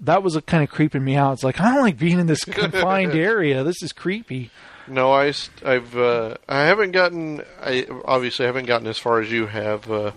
[0.00, 1.34] That was a kind of creeping me out.
[1.34, 3.62] It's like I don't like being in this confined area.
[3.62, 4.50] This is creepy.
[4.86, 5.32] No, I,
[5.64, 7.42] I've, uh, I haven't gotten.
[7.62, 10.12] I obviously haven't gotten as far as you have, uh,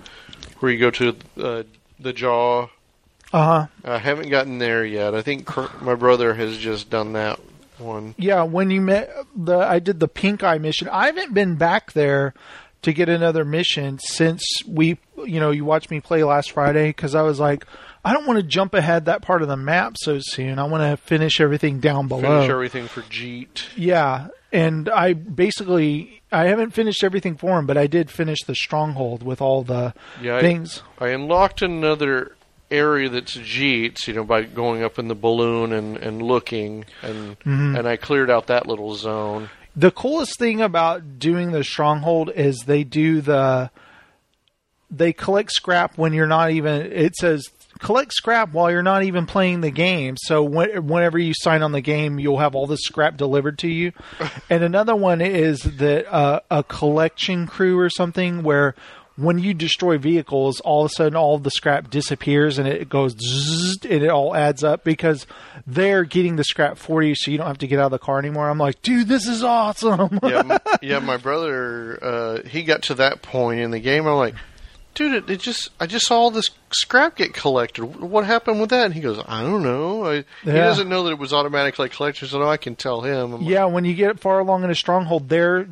[0.59, 1.63] where you go to uh,
[1.99, 2.63] the jaw.
[3.33, 3.67] Uh huh.
[3.83, 5.13] I haven't gotten there yet.
[5.13, 5.49] I think
[5.81, 7.39] my brother has just done that
[7.77, 8.15] one.
[8.17, 10.89] Yeah, when you met the, I did the pink eye mission.
[10.89, 12.33] I haven't been back there
[12.83, 17.15] to get another mission since we, you know, you watched me play last Friday because
[17.15, 17.65] I was like,
[18.05, 20.59] I don't want to jump ahead that part of the map so soon.
[20.59, 22.21] I want to finish everything down below.
[22.21, 23.63] Finish everything for Jeet.
[23.75, 28.55] Yeah, and I basically I haven't finished everything for him, but I did finish the
[28.55, 30.83] stronghold with all the Yeah, I- things.
[30.99, 32.33] I unlocked another
[32.69, 37.39] area that's Jeets, you know, by going up in the balloon and, and looking, and
[37.39, 37.75] Mm-hmm.
[37.77, 39.49] and I cleared out that little zone.
[39.77, 43.69] The coolest thing about doing the stronghold is they do the
[44.89, 47.43] they collect scrap when you're not even it says
[47.79, 50.15] collect scrap while you're not even playing the game.
[50.17, 53.67] So when, whenever you sign on the game, you'll have all the scrap delivered to
[53.67, 53.91] you.
[54.49, 58.73] and another one is that uh, a collection crew or something where
[59.17, 62.87] when you destroy vehicles, all of a sudden all of the scrap disappears and it
[62.87, 65.27] goes zzz, and it all adds up because
[65.65, 67.99] they're getting the scrap for you, so you don't have to get out of the
[67.99, 68.49] car anymore.
[68.49, 70.19] I'm like, dude, this is awesome.
[70.23, 70.99] Yeah, m- yeah.
[70.99, 74.05] My brother, uh, he got to that point in the game.
[74.07, 74.35] I'm like,
[74.93, 77.83] dude, it, it just I just saw all this scrap get collected.
[77.85, 78.85] What happened with that?
[78.85, 80.05] And he goes, I don't know.
[80.05, 83.33] I, He doesn't know that it was automatically collected, so no, I can tell him.
[83.33, 85.67] I'm like, Yeah, when you get far along in a stronghold, there,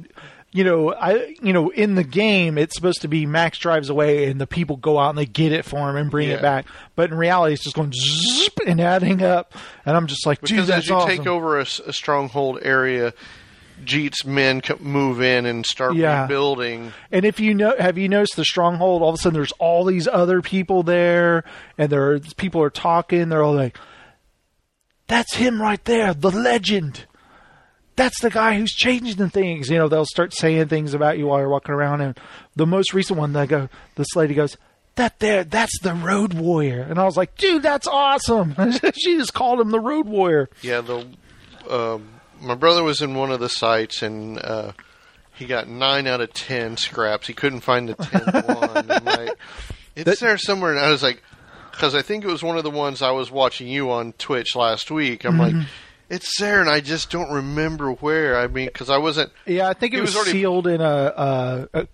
[0.55, 4.29] you know, I, you know, in the game, it's supposed to be Max drives away
[4.29, 6.35] and the people go out and they get it for him and bring Yeah.
[6.35, 6.65] it back.
[6.95, 9.53] But in reality, it's just going zip and adding up,
[9.85, 11.09] and I'm just like, dude, because as you awesome.
[11.17, 13.13] take over a stronghold area,
[13.83, 16.21] Jeet's men move in and start Yeah.
[16.21, 16.93] rebuilding.
[17.11, 19.01] And if you know, have you noticed the stronghold?
[19.01, 21.43] All of a sudden, there's all these other people there,
[21.77, 23.27] and there are, people are talking.
[23.27, 23.77] They're all like,
[25.07, 27.03] "That's him right there, the legend.
[27.95, 31.27] That's the guy who's changing the things." You know, they'll start saying things about you
[31.27, 32.01] while you're walking around.
[32.01, 32.19] And
[32.55, 34.57] the most recent one, they go, this lady goes,
[34.95, 38.55] "That there, that's the Road Warrior," and I was like, "Dude, that's awesome."
[38.95, 40.49] she just called him the Road Warrior.
[40.61, 41.07] Yeah, the
[41.69, 42.09] um,
[42.41, 44.73] my brother was in one of the sites and uh,
[45.33, 47.27] he got nine out of ten scraps.
[47.27, 48.47] He couldn't find the tenth
[48.87, 49.03] one.
[49.03, 49.37] Like,
[49.95, 51.21] it's there somewhere, and I was like,
[51.71, 54.55] because I think it was one of the ones I was watching you on Twitch
[54.55, 55.25] last week.
[55.25, 55.55] I'm like,
[56.09, 58.37] it's there, and I just don't remember where.
[58.37, 59.31] I mean, because I wasn't.
[59.45, 61.87] Yeah, I think it He was, was already- sealed in a, a, a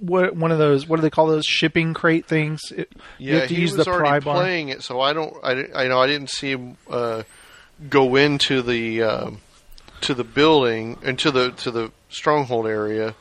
[0.00, 0.86] what one of those.
[0.88, 2.60] What do they call those shipping crate things?
[2.70, 4.34] It, you Yeah, have to he use was the already bar.
[4.36, 5.34] playing it, so I don't.
[5.42, 7.22] I, I know I didn't see him uh,
[7.88, 9.40] go into the um,
[10.02, 13.14] to the building into the to the stronghold area.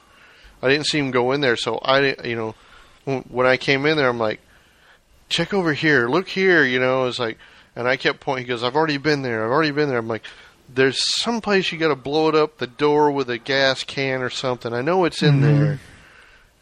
[0.62, 2.56] I didn't see him go in there, so I you know
[3.30, 4.40] when I came in there, I'm like,
[5.30, 7.06] check over here, look here, you know.
[7.08, 7.38] It's like,
[7.76, 8.46] and I kept pointing.
[8.46, 9.44] He goes, I've already been there.
[9.46, 9.98] I've already been there.
[10.00, 10.24] I'm like.
[10.74, 14.22] There's some place you got to blow it up the door with a gas can
[14.22, 14.74] or something.
[14.74, 15.42] I know it's in Mm-hmm.
[15.66, 15.80] there,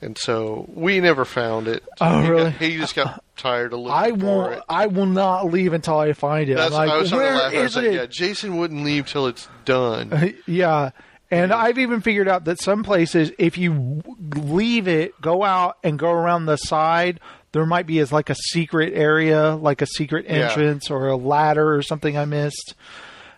[0.01, 1.83] and so we never found it.
[2.01, 2.51] Oh, He got- really?
[2.51, 4.53] he just got tired of looking I for won't.
[4.53, 4.63] it.
[4.67, 6.55] I will not leave until I find it.
[6.55, 7.53] That's, I'm like, I was where laugh.
[7.53, 7.93] I was is like, it?
[7.93, 10.33] yeah, Jason wouldn't leave till it's done.
[10.47, 10.89] Yeah.
[11.29, 14.01] And I've even figured out that some places, if you
[14.35, 17.21] leave it, go out and go around the side,
[17.53, 20.49] there might be as like a secret area, like a secret Yeah.
[20.49, 22.75] entrance or a ladder or something I missed.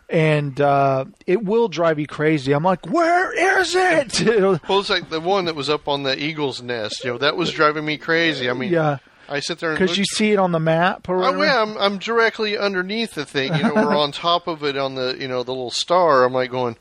[0.10, 2.52] And uh, it will drive you crazy.
[2.52, 4.22] I'm like, where is it?
[4.70, 7.04] Well, it's like the one that was up on the eagle's nest.
[7.04, 8.50] You know, that was driving me crazy.
[8.50, 8.98] I mean, yeah,
[9.28, 11.10] I sit there and because you see it on the map.
[11.10, 13.56] Or Oh yeah, I'm I'm directly underneath the thing.
[13.56, 16.24] You know, we're on top of it on the you know the little star.
[16.26, 16.78] I'm like going,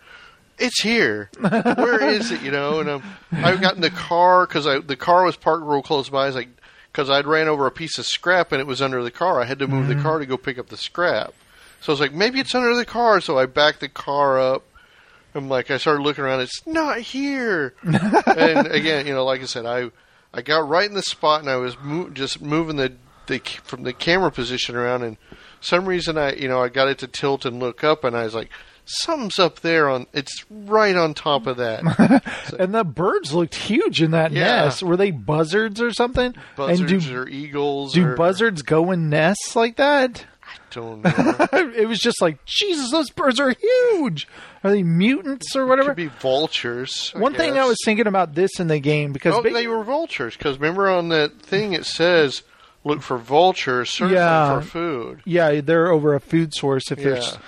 [0.59, 1.31] it's here.
[1.41, 2.43] Where is it?
[2.43, 6.11] You know, and um, I've gotten the car because the car was parked real close
[6.11, 6.25] by.
[6.25, 6.49] I was like,
[6.93, 9.41] because I'd ran over a piece of scrap and it was under the car.
[9.41, 10.03] I had to move the mm-hmm.
[10.03, 11.33] car to go pick up the scrap.
[11.81, 13.21] So I was like, maybe it's under the car.
[13.21, 14.63] So I backed the car up.
[15.35, 16.41] I'm like, I started looking around.
[16.41, 17.75] It's not here.
[17.83, 19.91] and again, you know, like I said, I
[20.35, 22.93] I got right in the spot and I was mo- just moving the
[23.27, 25.17] the from the camera position around and
[25.61, 28.25] some reason I you know I got it to tilt and look up and I
[28.25, 28.51] was like
[28.85, 31.83] something's up there on it's right on top of that
[32.59, 34.65] And the birds looked huge in that Yeah.
[34.65, 34.83] nest.
[34.83, 36.35] Were they buzzards or something?
[36.57, 40.27] buzzards and do or eagles do or, buzzards go in nests like that?
[40.45, 41.47] I don't know
[41.77, 42.91] it was just like Jesus.
[42.91, 44.27] Those birds are huge.
[44.65, 45.91] Are they mutants or whatever?
[45.91, 49.35] could be vultures I One thing I was thinking about this in the game because
[49.35, 52.43] oh ba- they were vultures because remember on that thing it says
[52.85, 54.59] look for vultures, searching Yeah.
[54.59, 55.23] for food.
[55.25, 57.39] Yeah, they're over a food source if there's Yeah.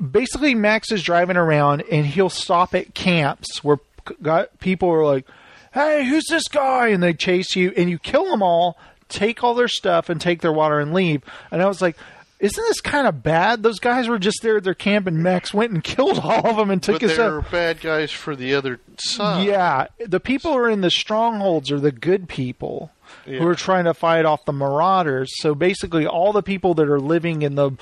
[0.00, 3.78] Basically Max is driving around and he'll stop at camps where
[4.22, 5.26] got people are like,
[5.72, 8.78] "Hey, who's this guy?" and they chase you and you kill them all,
[9.08, 11.22] take all their stuff and take their water and leave.
[11.50, 11.96] And I was like,
[12.38, 13.62] isn't this kind of bad?
[13.62, 16.56] Those guys were just there at their camp and Max went and killed all of
[16.56, 17.52] them and took But his they're stuff.
[17.52, 19.44] bad guys for the other side.
[19.46, 22.92] Yeah, the people who are in the strongholds are the good people
[23.26, 25.30] who are trying to fight off the marauders.
[25.42, 27.72] So basically, all the people that are living in the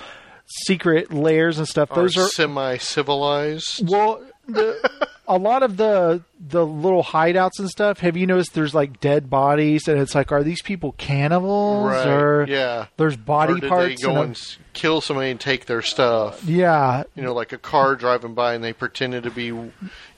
[0.49, 3.89] secret lairs and stuff, Are those are semi-civilized.
[3.89, 7.99] well, the, a lot of the the little hideouts and stuff.
[8.01, 12.07] Have you noticed there's like dead bodies, and it's like, are these people cannibals Right,
[12.07, 12.87] or yeah.
[12.97, 14.01] There's body or did parts.
[14.01, 16.43] they go and and kill somebody and take their stuff?
[16.45, 19.73] yeah, You know, like a car driving by and they pretended to be, you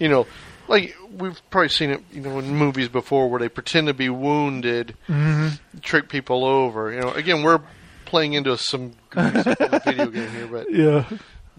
[0.08, 0.26] know,
[0.68, 4.08] like we've probably seen it, you know, in movies before where they pretend to be
[4.10, 5.78] wounded, Mm-hmm.
[5.80, 6.92] trick people over.
[6.92, 7.60] You know, again, we're
[8.10, 11.04] playing into some goofy stuff in the video game here, but yeah.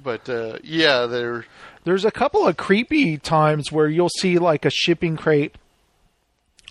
[0.04, 1.46] but uh, yeah, they're
[1.84, 5.56] There's a couple of creepy times where you'll see like a shipping crate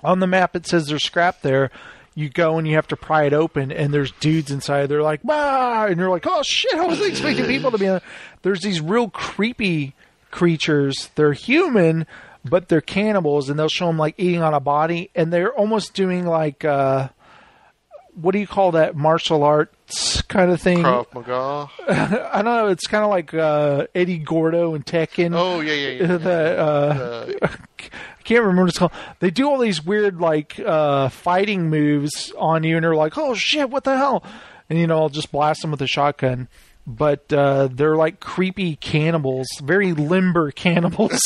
[0.04, 0.54] on the map.
[0.54, 1.70] It says there's scrap there.
[2.14, 4.88] You go and you have to pry it open, and there's dudes inside.
[4.88, 6.74] They're like, and you're like, "Oh shit!
[6.74, 8.00] I wasn't expecting people to be." On.
[8.42, 9.94] There's these real creepy
[10.30, 11.10] creatures.
[11.14, 12.06] They're human,
[12.44, 15.94] but they're cannibals, and they'll show them like eating on a body, and they're almost
[15.94, 17.08] doing like, uh,
[18.20, 20.78] what do you call that martial arts kind of thing?
[20.78, 21.70] Krav Maga.
[22.32, 22.68] I don't know.
[22.68, 25.34] It's kind of like uh, Eddie Gordo and Tekken.
[25.34, 26.14] Oh yeah, yeah, yeah.
[26.26, 27.48] uh, Uh,
[28.18, 28.92] I can't remember what it's called.
[29.20, 33.34] They do all these weird like uh, fighting moves on you, and they're like, "Oh
[33.34, 34.22] shit, what the hell?"
[34.68, 36.48] And you know, I'll just blast them with a shotgun.
[36.86, 41.20] But uh, they're like creepy cannibals, very limber cannibals.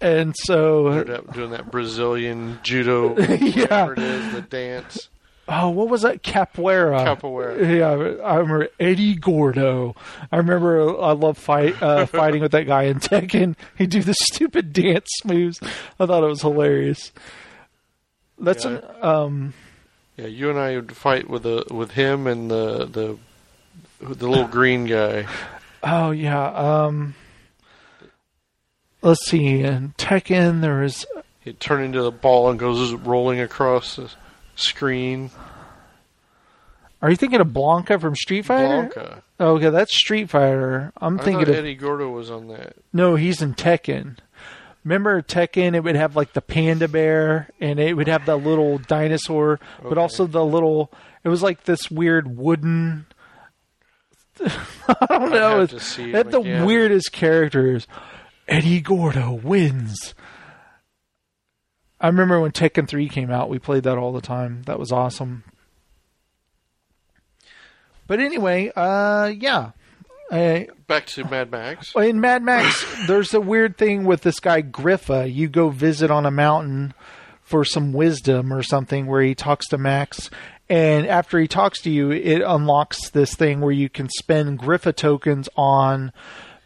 [0.00, 3.90] and so, doing that Brazilian judo, Yeah.
[3.92, 5.08] it is, the dance.
[5.48, 6.22] Oh, what was that?
[6.22, 7.04] Capoeira.
[7.04, 7.58] Capoeira.
[7.78, 9.94] Yeah, I remember Eddie Gordo.
[10.32, 13.56] I remember I love fight uh, fighting with that guy in Tekken.
[13.76, 15.60] He'd do the stupid dance moves.
[16.00, 17.12] I thought it was hilarious.
[18.38, 18.70] That's Yeah.
[18.78, 19.54] an, um
[20.16, 23.18] Yeah, you and I would fight with the with him and the the
[24.00, 25.26] the little green guy.
[25.82, 27.14] oh yeah um
[29.02, 31.06] let's see in Tekken there is
[31.40, 34.10] He'd turn into the ball and goes rolling across the
[34.56, 35.30] screen.
[37.02, 38.90] are you thinking of Blanka from Street Fighter?
[38.94, 39.22] Blanka.
[39.40, 40.92] Oh, okay, that's Street Fighter.
[41.00, 42.76] I'm I thinking of Eddie Gordo was on that.
[42.92, 44.18] No, he's in Tekken.
[44.84, 45.74] Remember Tekken?
[45.74, 49.96] It would have like the panda bear, and it would have the little dinosaur, but
[49.98, 50.92] also the little.
[51.24, 53.06] It was like this weird wooden.
[54.40, 55.60] I don't know.
[55.60, 56.64] have It's to see they had him the again.
[56.66, 57.86] weirdest characters.
[58.46, 60.14] Eddie Gordo wins.
[62.04, 64.62] I remember when Tekken 3 came out, we played that all the time.
[64.66, 65.42] That was awesome.
[68.06, 69.70] But anyway, uh, yeah.
[70.30, 71.94] I, Back to Mad Max.
[71.96, 75.32] in Mad Max, there's a weird thing with this guy Griffa.
[75.32, 76.92] You go visit on a mountain
[77.40, 80.28] for some wisdom or something where he talks to Max.
[80.68, 84.94] And after he talks to you, it unlocks this thing where you can spend Griffa
[84.94, 86.12] tokens on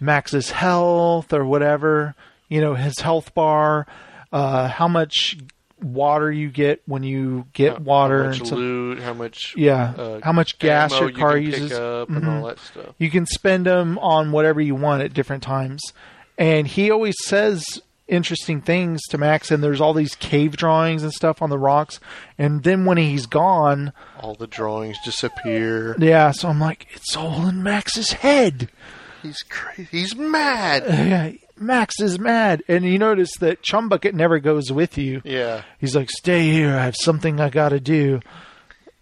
[0.00, 2.16] Max's health or whatever,
[2.48, 3.86] you know, his health bar,
[4.32, 5.36] uh, how much
[5.80, 8.24] water you get when you get water.
[8.24, 8.98] How much and some- loot?
[9.00, 9.54] How much?
[9.56, 11.72] yeah, uh, how much gas your car you uses.
[11.72, 12.94] Up and all that stuff.
[12.98, 15.80] You can spend them on whatever you want at different times.
[16.36, 17.64] And he always says
[18.06, 22.00] interesting things to Max, and there's all these cave drawings and stuff on the rocks.
[22.38, 25.94] And then when he's gone, All the drawings disappear.
[25.98, 28.68] yeah, so I'm like, it's all in Max's head.
[29.22, 29.88] He's crazy.
[29.90, 30.84] He's mad.
[30.88, 32.62] Yeah, Max is mad.
[32.68, 35.22] And you notice that Chumbucket never goes with you.
[35.24, 35.62] Yeah.
[35.78, 38.20] He's like, stay here, I have something I gotta do.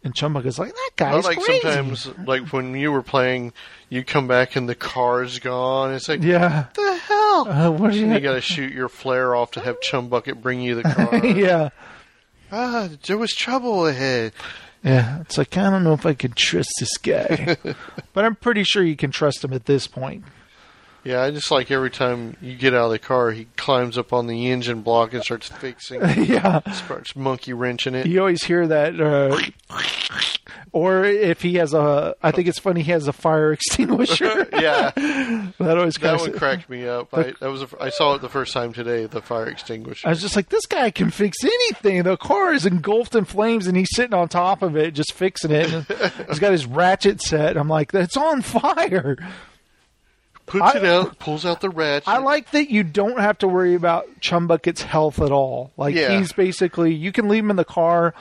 [0.04, 1.60] And Chumbucket's like, that guy's like crazy.
[1.62, 3.52] sometimes, like when you were playing,
[3.88, 5.92] you come back and the car's gone.
[5.94, 6.66] It's like, yeah.
[6.66, 7.48] what the hell?
[7.48, 10.60] Uh, what you, you got to shoot your flare off to have Chum Bucket bring
[10.60, 11.26] you the car.
[11.26, 11.70] yeah.
[12.52, 14.32] Ah, there was trouble ahead.
[14.84, 17.56] Yeah, it's like I don't know if I can trust this guy,
[18.12, 20.22] but I'm pretty sure you can trust him at this point.
[21.06, 24.12] Yeah, I just like every time you get out of the car, he climbs up
[24.12, 28.06] on the engine block and starts fixing, yeah, starts monkey wrenching it.
[28.06, 29.00] you always hear that.
[29.00, 29.38] Uh,
[30.72, 34.48] or if he has a, I think it's funny he has a fire extinguisher.
[34.52, 37.14] yeah, that always that one cracked me up.
[37.14, 39.06] I, that was a, I saw it the first time today.
[39.06, 40.08] The fire extinguisher.
[40.08, 42.02] I was just like, this guy can fix anything.
[42.02, 45.52] The car is engulfed in flames, and he's sitting on top of it, just fixing
[45.52, 45.70] it.
[46.28, 47.56] He's got his ratchet set.
[47.56, 49.16] I'm like, it's on fire.
[50.46, 52.06] Puts I- it out, pulls out the ratchet.
[52.08, 55.72] I like that you don't have to worry about Chumbucket's health at all.
[55.76, 56.16] Like Yeah.
[56.18, 58.14] he's basically you can leave him in the car,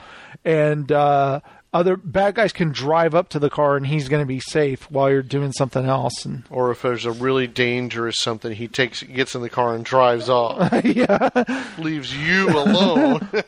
[0.44, 1.40] and uh,
[1.72, 4.90] other bad guys can drive up to the car, and he's going to be safe
[4.90, 6.24] while you're doing something else.
[6.24, 9.84] And or if there's a really dangerous something, he takes gets in the car and
[9.84, 11.28] drives off, yeah,
[11.78, 13.28] leaves you alone.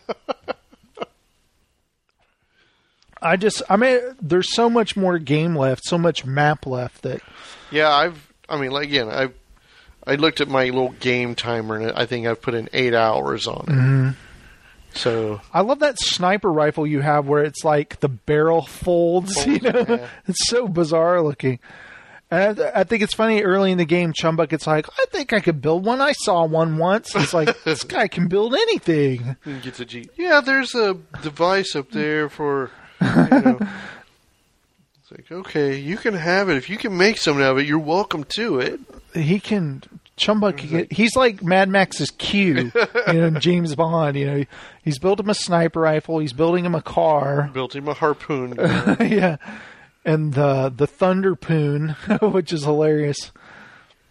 [3.20, 7.20] I just I mean, there's so much more game left, so much map left that
[7.70, 8.27] yeah, I've.
[8.48, 9.28] I mean, like, again, I
[10.06, 13.46] I looked at my little game timer, and I think I've put in eight hours
[13.46, 13.72] on it.
[13.72, 14.10] Mm-hmm.
[14.94, 19.46] So I love that sniper rifle you have where it's like the barrel folds.
[19.46, 20.08] You know, yeah.
[20.26, 21.58] it's so bizarre looking.
[22.30, 25.32] And I, th- I think it's funny early in the game, Chumbucket's like, I think
[25.32, 26.00] I could build one.
[26.00, 27.14] I saw one once.
[27.14, 29.36] It's like, this guy can build anything.
[29.44, 30.08] he gets a G.
[30.16, 32.70] Yeah, there's a device up there for.
[33.00, 33.58] You know,
[35.10, 37.66] it's like okay, you can have it if you can make something out of it.
[37.66, 38.80] You're welcome to it.
[39.14, 39.82] He can,
[40.18, 42.72] Chumbucket, he's like Mad Max's Q,
[43.06, 44.16] you know, James Bond.
[44.16, 44.44] You know,
[44.82, 46.18] he's built him a sniper rifle.
[46.18, 47.50] He's building him a car.
[47.52, 48.54] Built him a harpoon.
[49.00, 49.36] yeah.
[50.04, 53.32] And the, the Thunderpoon, which is hilarious.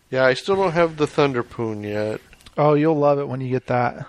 [0.09, 2.21] yeah, I still don't have the Thunderpoon yet.
[2.57, 4.07] Oh, you'll love it when you get that.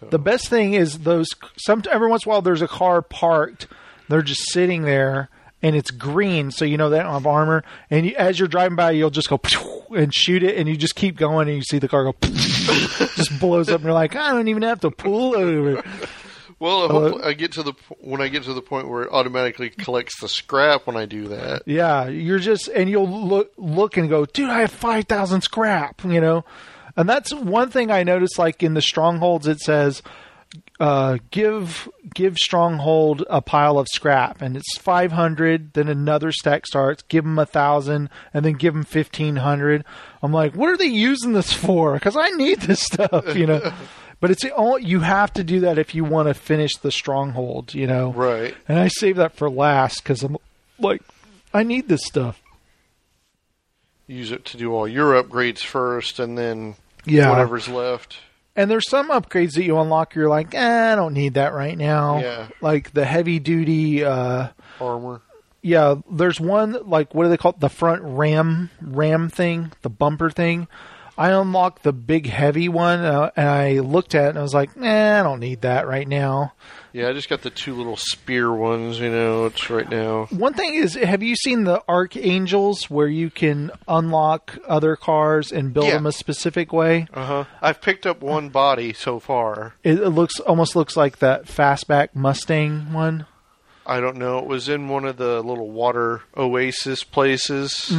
[0.00, 0.06] So.
[0.06, 1.28] The best thing is those.
[1.56, 3.68] Some every once in a while, there's a car parked.
[4.08, 5.28] They're just sitting there,
[5.62, 7.64] and it's green, so you know they don't have armor.
[7.90, 9.40] And you, as you're driving by, you'll just go
[9.96, 13.38] and shoot it, and you just keep going, and you see the car go just
[13.40, 15.82] blows up, and you're like, I don't even have to pull over.
[16.60, 19.70] Well, I, I get to the when I get to the point where it automatically
[19.70, 21.62] collects the scrap when I do that.
[21.64, 26.04] Yeah, you're just and you'll look look and go, dude, I have five thousand scrap,
[26.04, 26.44] you know.
[26.96, 28.38] And that's one thing I noticed.
[28.38, 30.02] Like in the strongholds, it says,
[30.80, 35.74] uh, "Give give stronghold a pile of scrap," and it's five hundred.
[35.74, 37.02] Then another stack starts.
[37.04, 39.84] Give them a thousand, and then give them fifteen hundred.
[40.22, 41.94] I'm like, what are they using this for?
[41.94, 43.72] Because I need this stuff, you know.
[44.20, 47.72] But it's all you have to do that if you want to finish the stronghold,
[47.72, 48.12] you know.
[48.12, 48.54] Right.
[48.68, 50.36] And I save that for last because I'm
[50.78, 51.00] like,
[51.54, 52.38] I need this stuff.
[54.06, 56.74] Use it to do all your upgrades first, and then
[57.06, 57.30] Yeah.
[57.30, 58.18] whatever's left.
[58.60, 60.14] And there's some upgrades that you unlock.
[60.14, 62.18] You're like, eh, I don't need that right now.
[62.20, 62.48] Yeah.
[62.60, 64.04] Like the heavy duty.
[64.04, 64.48] Uh,
[64.78, 65.22] Armor.
[65.62, 67.60] yeah, there's one like what do they call it?
[67.60, 70.68] The front ram ram thing, the bumper thing.
[71.20, 74.54] I unlocked the big heavy one, uh, and I looked at it and I was
[74.54, 76.54] like, eh, I don't need that right now.
[76.94, 78.98] Yeah, I just got the two little spear ones.
[78.98, 80.26] You know, it's right now.
[80.30, 85.72] One thing is, have you seen the Archangels where you can unlock other cars and
[85.74, 85.92] build Yeah.
[85.96, 87.06] them a specific way?
[87.12, 87.44] Uh huh.
[87.60, 89.74] I've picked up one body so far.
[89.84, 93.26] It, it looks almost looks like that fastback Mustang one.
[93.86, 94.38] I don't know.
[94.38, 97.90] It was in one of the little water oasis places.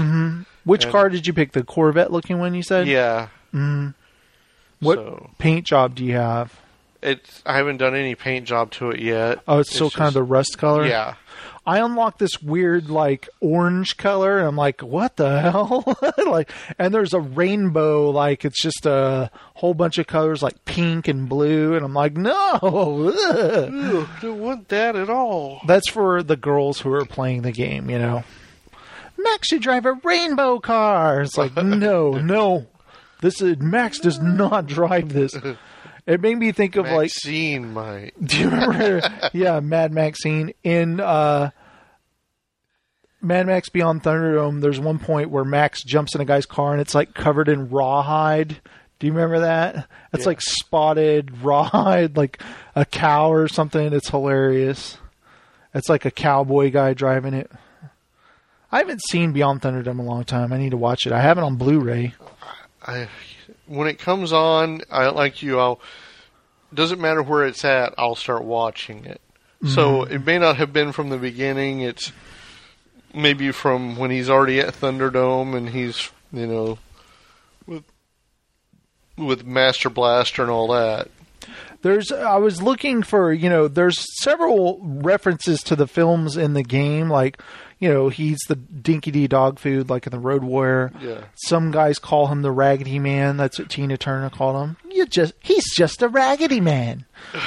[0.63, 1.51] Which And- car did you pick?
[1.53, 2.87] The Corvette looking one you said?
[2.87, 3.27] Yeah.
[3.53, 3.93] Mm.
[4.79, 6.59] What So paint job do you have?
[7.01, 7.41] it's.
[7.45, 9.39] I haven't done any paint job to it yet.
[9.47, 10.85] Oh, it's still kind of the rust color.
[10.85, 11.15] Yeah.
[11.65, 15.83] I unlocked this weird like orange color, and I'm like, what the hell?
[16.27, 21.07] like, and there's a rainbow, like it's just a whole bunch of colors, like pink
[21.07, 22.33] and blue, and I'm like, no.
[22.63, 25.61] ugh." Ugh, don't want that at all.
[25.67, 28.23] That's for the girls who are playing the game, you know.
[29.23, 31.21] Max should drive a rainbow car.
[31.21, 32.67] It's like, no, no.
[33.21, 35.35] This is Max does not drive this.
[36.07, 38.13] It made me think of like Maxine might.
[38.25, 39.01] do you remember
[39.33, 41.51] yeah, Mad Maxine in uh
[43.21, 46.81] Mad Max Beyond Thunderdome, there's one point where Max jumps in a guy's car and
[46.81, 48.59] it's like covered in rawhide.
[48.97, 49.87] Do you remember that?
[50.11, 50.29] It's Yeah.
[50.29, 52.41] like spotted rawhide, like
[52.75, 53.93] a cow or something.
[53.93, 54.97] It's hilarious.
[55.75, 57.51] It's like a cowboy guy driving it.
[58.71, 60.53] I haven't seen Beyond Thunderdome in a long time.
[60.53, 61.11] I need to watch it.
[61.11, 62.13] I have it on Blu-ray.
[62.85, 63.07] I
[63.67, 65.59] when it comes on, I like you.
[65.59, 65.79] I'll
[66.73, 67.93] doesn't matter where it's at.
[67.97, 69.21] I'll start watching it.
[69.67, 70.13] So Mm-hmm.
[70.13, 71.81] it may not have been from the beginning.
[71.81, 72.11] It's
[73.13, 76.79] maybe from when he's already at Thunderdome and he's you know
[77.67, 77.83] with
[79.17, 81.09] with Master Blaster and all that.
[81.81, 86.63] There's I was looking for, you know, there's several references to the films in the
[86.63, 87.39] game like,
[87.81, 90.93] you know, he's the Dinki-Di dog food like in the Road Warrior.
[91.01, 91.23] Yeah.
[91.35, 93.35] Some guys call him the Raggedy Man.
[93.35, 94.77] That's what Tina Turner called him.
[94.89, 97.05] You just he's just a Raggedy Man.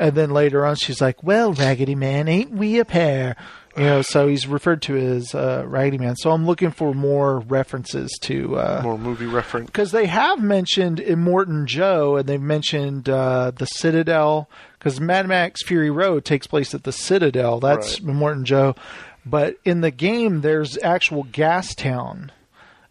[0.00, 3.36] And then later on she's like, "Well, Raggedy Man, ain't we a pair?"
[3.76, 6.16] You know, so he's referred to as uh, Raggedy Man.
[6.16, 9.66] So I'm looking for more references to uh, More movie reference.
[9.66, 15.62] because they have mentioned Immortan Joe and they've mentioned uh, the Citadel because Mad Max
[15.62, 17.60] Fury Road takes place at the Citadel.
[17.60, 18.12] That's Right.
[18.14, 18.74] Immortan Joe,
[19.26, 22.32] but in the game there's actual Gas Town,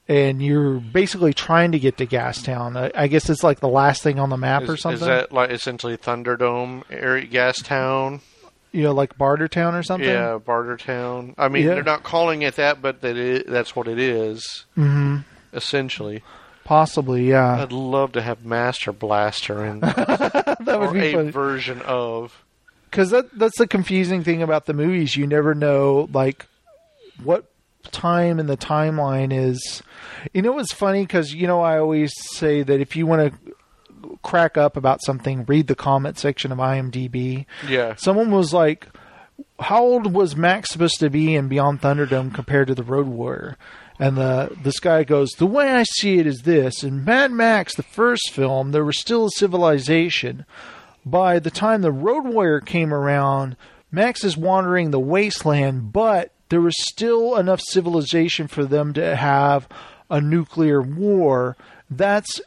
[0.07, 2.77] and you're basically trying to get to Gastown.
[2.77, 5.01] I, I guess it's like the last thing on the map or something.
[5.01, 8.21] is that like essentially Thunderdome area, Gas Town?
[8.73, 10.07] you know, like Bartertown or something?
[10.07, 11.33] Yeah, Bartertown.
[11.37, 11.73] I mean, Yeah.
[11.73, 14.65] they're not calling it that, but that it, that's what it is.
[14.75, 15.17] hmm
[15.53, 16.23] Essentially,
[16.63, 17.61] Possibly, yeah.
[17.61, 21.31] I'd love to have Master Blaster in that would be a funny.
[21.31, 22.43] version of.
[22.91, 25.15] Because that that's the confusing thing about the movies.
[25.15, 26.45] You never know like
[27.23, 27.45] what
[27.91, 29.81] time in the timeline is.
[30.33, 31.03] You know what's funny?
[31.03, 33.55] Because you know I always say that if you want to
[34.23, 37.45] crack up about something, read the comment section of IMDb.
[37.67, 38.87] Yeah, Someone was like,
[39.59, 43.57] "How old was Max supposed to be in Beyond Thunderdome compared to the Road Warrior?"
[43.99, 47.75] And the this guy goes, "The way I see it is this: in Mad Max,
[47.75, 50.45] the first film, there was still a civilization.
[51.05, 53.55] By the time the Road Warrior came around,
[53.91, 59.67] Max is wandering the wasteland, but there was still enough civilization for them to have
[60.09, 61.57] a nuclear war.
[61.89, 62.39] That's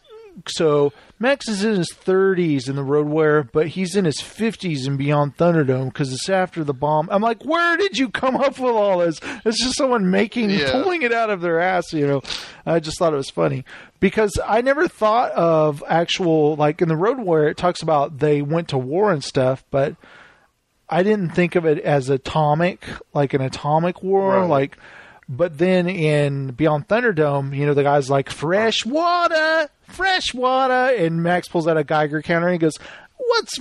[0.48, 4.86] so Max is in his 30s in the Road Warrior, but he's in his 50s
[4.86, 7.08] and Beyond Thunderdome because it's after the bomb.
[7.10, 9.20] I'm like, where did you come up with all this?
[9.44, 10.72] It's just someone making, Yeah.
[10.72, 12.22] pulling it out of their ass, you know.
[12.66, 13.64] I just thought it was funny
[14.00, 18.42] because I never thought of actual, like in the Road Warrior, it talks about they
[18.42, 19.96] went to war and stuff, but
[20.88, 24.48] I didn't think of it as atomic, like an atomic war, Right.
[24.48, 24.78] like.
[25.26, 30.94] But then in Beyond Thunderdome, you know, the guy's like, fresh water, fresh water.
[30.96, 32.74] And Max pulls out a Geiger counter and he goes,
[33.16, 33.58] what's,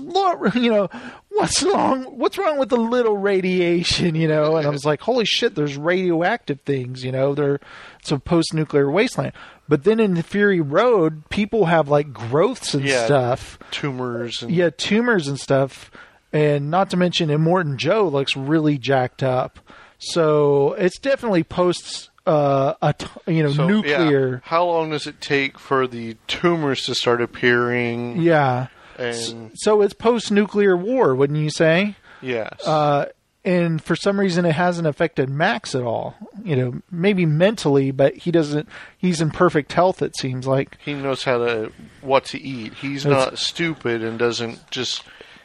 [0.56, 0.90] you know,
[1.30, 4.58] what's wrong, what's wrong with the little radiation, you know?
[4.58, 7.60] And I was like, holy shit, there's radioactive things, you know, they're,
[8.00, 9.34] it's a post nuclear wasteland.
[9.70, 13.06] But then in the Fury Road, people have like growths and Yeah.
[13.06, 13.58] stuff.
[13.72, 15.90] tumors and Yeah, tumors and stuff.
[16.34, 19.60] And not to mention, Immortan Joe looks really jacked up.
[20.00, 24.30] So it's definitely post, uh, a t- you know, so, nuclear.
[24.36, 24.40] Yeah.
[24.44, 28.22] How long does it take for the tumors to start appearing?
[28.22, 28.68] Yeah.
[28.98, 31.96] And So it's post nuclear war, wouldn't you say?
[32.22, 33.06] yes, Uh,
[33.44, 36.16] and for some reason, it hasn't affected Max at all.
[36.46, 38.70] You know, maybe mentally, but he doesn't.
[38.98, 40.02] He's in perfect health.
[40.02, 40.78] It seems like.
[40.86, 41.72] he knows how to
[42.02, 42.74] what to eat.
[42.76, 45.04] He's It's- not stupid and doesn't just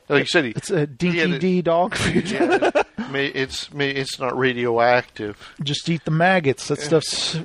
[0.09, 0.45] like you said.
[0.45, 2.31] He, It's a DTD dog food.
[2.31, 2.71] yeah,
[3.11, 5.55] may, it's may, it's not radioactive.
[5.63, 6.69] just eat the maggots.
[6.69, 7.39] That stuff's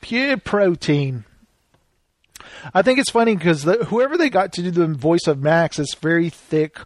[0.00, 1.24] pure protein.
[2.74, 5.78] I think it's funny because the, whoever they got to do the voice of Max
[5.78, 6.78] is very thick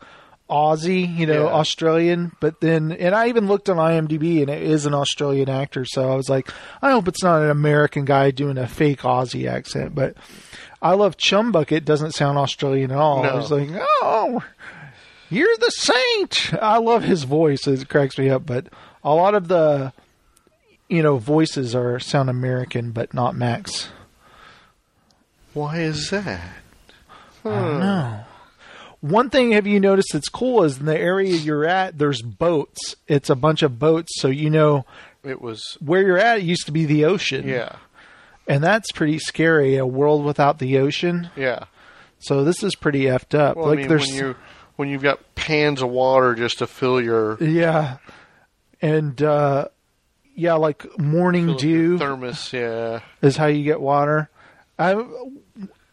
[0.50, 1.52] Aussie, you know, Yeah.
[1.54, 2.32] Australian.
[2.40, 5.84] But then, and I even looked on IMDb and it is an Australian actor.
[5.86, 6.50] So I was like,
[6.82, 9.94] I hope it's not an American guy doing a fake Aussie accent.
[9.94, 10.14] But
[10.82, 11.84] I love Chumbucket.
[11.86, 13.22] Doesn't sound Australian at all.
[13.22, 13.38] No.
[13.40, 13.70] He's like,
[14.02, 14.42] oh,
[15.32, 16.54] you're the saint.
[16.60, 17.66] I love his voice.
[17.66, 18.44] It cracks me up.
[18.46, 18.66] But
[19.02, 19.92] a lot of the,
[20.88, 23.88] you know, voices are sound American, but not Max.
[25.54, 26.40] Why is that?
[27.44, 28.24] I don't know.
[29.00, 32.94] One thing have you noticed that's cool is in the area you're at, there's boats.
[33.08, 34.86] It's a bunch of boats, so you know
[35.24, 36.38] It was where you're at.
[36.38, 37.76] It used to be the ocean, yeah,
[38.46, 39.76] and that's pretty scary.
[39.76, 41.30] A world without the ocean.
[41.36, 41.64] yeah.
[42.20, 43.56] So this is pretty effed up.
[43.56, 44.08] Well, like I mean, there's
[44.76, 47.98] when you when you've got pans of water just to fill your yeah,
[48.80, 49.68] and uh,
[50.34, 51.98] yeah, like morning dew.
[51.98, 54.28] thermos, yeah, is how you get water.
[54.78, 55.04] I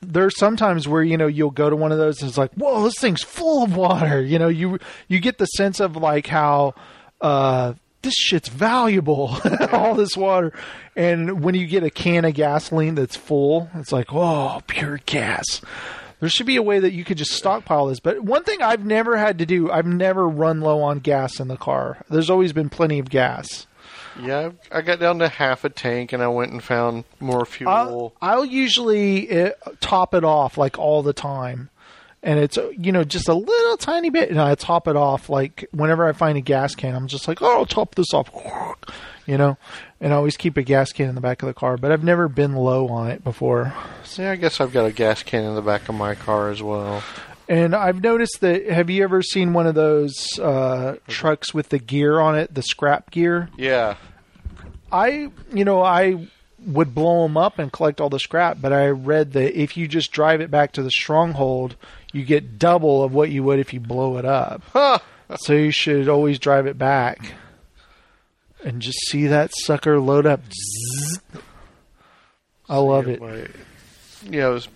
[0.01, 2.84] there's sometimes where you know you'll go to one of those and it's like, whoa,
[2.84, 4.21] this thing's full of water.
[4.21, 6.73] You know, you you get the sense of like how
[7.21, 9.38] uh, this shit's valuable,
[9.71, 10.53] all this water.
[10.95, 15.61] And when you get a can of gasoline that's full, it's like, oh, pure gas.
[16.20, 17.99] There should be a way that you could just stockpile this.
[17.99, 21.47] But one thing I've never had to do, I've never run low on gas in
[21.47, 22.03] the car.
[22.09, 23.67] There's always been plenty of gas.
[24.22, 24.51] yeah.
[24.72, 27.72] I got down to half a tank, and I went and found more fuel.
[27.72, 31.70] I'll, I'll usually uh, top it off like all the time,
[32.22, 35.67] and it's you know just a little tiny bit, and I top it off like
[35.72, 38.30] whenever I find a gas can, I'm just like, oh, I'll top this off,
[39.26, 39.57] you know,
[40.02, 42.04] and I always keep a gas can in the back of the car, but I've
[42.04, 43.74] never been low on it before.
[44.16, 46.64] yeah, I guess I've got a gas can in the back of my car as
[46.64, 47.04] well.
[47.47, 48.68] And I've noticed that.
[48.70, 52.62] Have you ever seen one of those uh, trucks with the gear on it, the
[52.62, 53.50] scrap gear?
[53.58, 53.95] Yeah,
[54.91, 56.28] I, you know, I
[56.66, 59.88] would blow them up and collect all the scrap, but I read that if you
[59.88, 61.76] just drive it back to the stronghold,
[62.12, 64.62] you get double of what you would if you blow it up.
[65.38, 67.34] So you should always drive it back
[68.64, 70.41] and just see that sucker load up.
[70.45, 71.20] Zzz.
[72.68, 73.20] I love it.
[74.30, 74.68] Yeah, it was,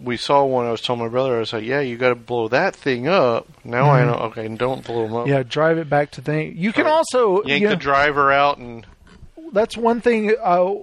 [0.00, 0.66] we saw one.
[0.66, 3.08] I was telling my brother, I was like, "Yeah, you got to blow that thing
[3.08, 4.14] up." Now I know.
[4.26, 5.22] Okay, and don't blow them up.
[5.22, 5.32] Mm-hmm.
[5.32, 6.56] Yeah, drive it back to thing.
[6.56, 8.86] You can also yank you know, the driver out and
[9.52, 10.34] that's one thing.
[10.40, 10.74] Uh,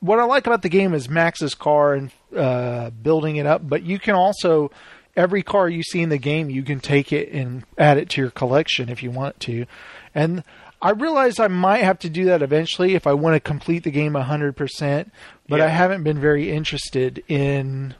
[0.00, 3.82] what I like about the game is Max's car and uh, building it up, but
[3.82, 4.70] you can also
[5.16, 8.20] every car you see in the game, you can take it and add it to
[8.20, 9.66] your collection if you want to.
[10.14, 10.44] And
[10.82, 13.90] I realize I might have to do that eventually if I want to complete the
[13.90, 15.10] game 100%,
[15.48, 17.94] but I haven't been very interested in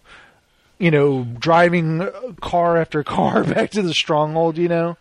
[0.79, 2.07] you know driving
[2.43, 4.97] car after car back to the stronghold, you know.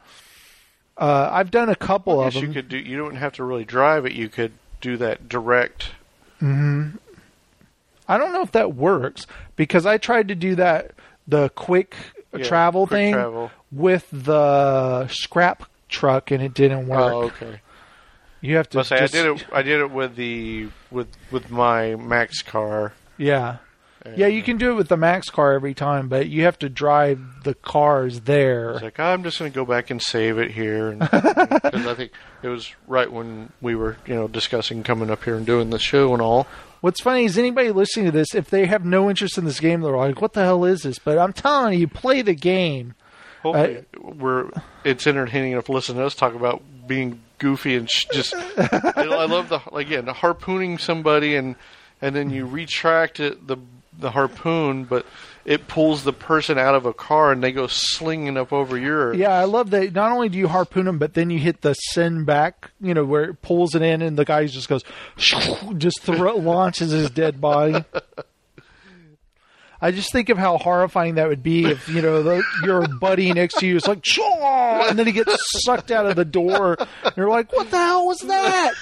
[0.97, 2.45] Uh, I've done a couple I of them.
[2.45, 2.77] you could do.
[2.77, 4.13] You don't have to really drive it.
[4.13, 5.91] You could do that direct.
[6.41, 6.97] Mhm.
[8.07, 9.25] I don't know if that works
[9.57, 10.91] because I tried to do that
[11.27, 11.95] the quick
[12.33, 13.51] Yeah, travel quick thing travel.
[13.71, 17.13] with the scrap truck and it didn't work.
[17.13, 17.59] Oh, okay.
[18.45, 19.45] You have to Let's say just, I did it.
[19.51, 22.93] I did it with the with with my Max car.
[23.17, 23.57] Yeah.
[24.15, 26.69] Yeah, you can do it with the Max car every time, but you have to
[26.69, 28.75] drive the cars It's there.
[28.75, 32.11] like I'm just going to go back and save it here, because I think
[32.43, 35.79] it was right when we were, you know, discussing coming up here and doing the
[35.79, 36.45] show and all.
[36.81, 39.81] What's funny is anybody listening to this, if they have no interest in this game,
[39.81, 42.93] they're like, "What the hell is this?" But I'm telling you, play the game.
[43.41, 44.51] Hopefully, uh, we're
[44.83, 48.33] it's entertaining enough to listen to us talk about being goofy and sh- just.
[48.35, 51.55] I, I love the again harpooning somebody and
[52.01, 53.57] and then you retract it, the
[53.97, 55.05] the harpoon, but
[55.45, 59.13] it pulls the person out of a car and they go slinging up over your.
[59.13, 59.93] Yeah, I love that.
[59.93, 63.05] Not only do you harpoon them, but then you hit the send back, you know,
[63.05, 64.83] where it pulls it in, and the guy just goes,
[65.77, 67.83] just throw, launches his dead body.
[69.85, 73.31] I just think of how horrifying that would be if you know the, your buddy
[73.33, 76.75] next to you is like, "Chaw!" and then he gets sucked out of the door.
[77.03, 78.73] And you're like, "What the hell was that?"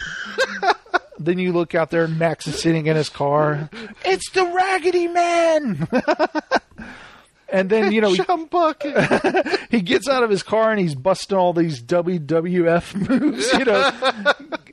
[1.19, 3.69] then you look out there, and Max is sitting in his car.
[4.05, 5.89] It's the Raggedy Man.
[7.49, 8.23] and then you know he-
[9.71, 13.51] he gets out of his car and he's busting all these WWF moves.
[13.51, 13.91] You know,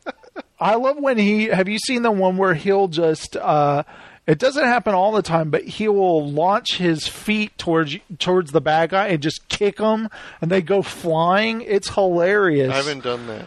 [0.61, 1.47] I love when he.
[1.47, 3.37] Have you seen the one where he'll just?
[3.37, 3.83] uh
[4.31, 8.61] It doesn't happen all the time, but he will launch his feet towards towards the
[8.61, 10.09] bad guy and just kick them,
[10.41, 11.63] and they go flying.
[11.63, 12.73] It's hilarious.
[12.73, 13.47] I haven't done that.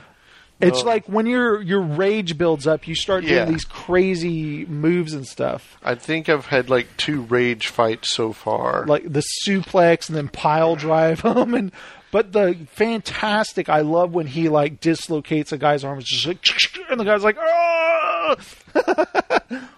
[0.60, 0.90] it's no.
[0.90, 3.46] like when your your rage builds up, you start Yeah.
[3.46, 5.78] doing these crazy moves and stuff.
[5.84, 8.86] I think I've had like two rage fights so far.
[8.86, 11.72] like the suplex and then pile drive him and
[12.12, 16.46] but the fantastic I love when he like dislocates a guy's arm just like
[16.90, 18.36] and the guy's like oh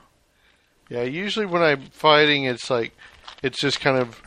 [0.90, 2.96] Yeah, usually when I'm fighting, it's like
[3.42, 4.22] it's just kind of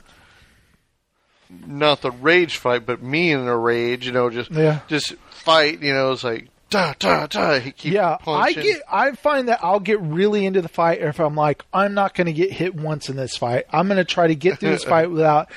[1.67, 4.07] not the rage fight, but me in a rage.
[4.07, 4.81] You know, just Yeah.
[4.89, 5.81] just fight.
[5.83, 7.59] You know, it's like da da da.
[7.61, 11.19] He keeps yeah I get I find that I'll get really into the fight if
[11.19, 14.05] I'm like I'm not going to get hit once in this fight I'm going to
[14.05, 15.51] try to get through this fight without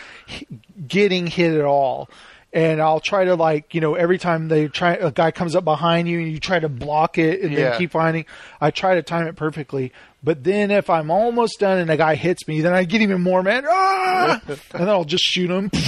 [0.88, 2.10] getting hit at all
[2.54, 5.66] and I'll try to like you know every time they try a guy comes up
[5.66, 7.72] behind you and you try to block it and Yeah.
[7.72, 8.26] then keep finding
[8.62, 9.92] I try to time it perfectly
[10.24, 13.22] but then if I'm almost done and a guy hits me then I get even
[13.22, 14.42] more mad ah!
[14.48, 15.70] and then I'll just shoot him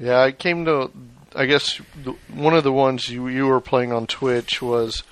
[0.00, 0.90] Yeah, I came to.
[1.34, 5.02] I guess the, one of the ones you you were playing on Twitch was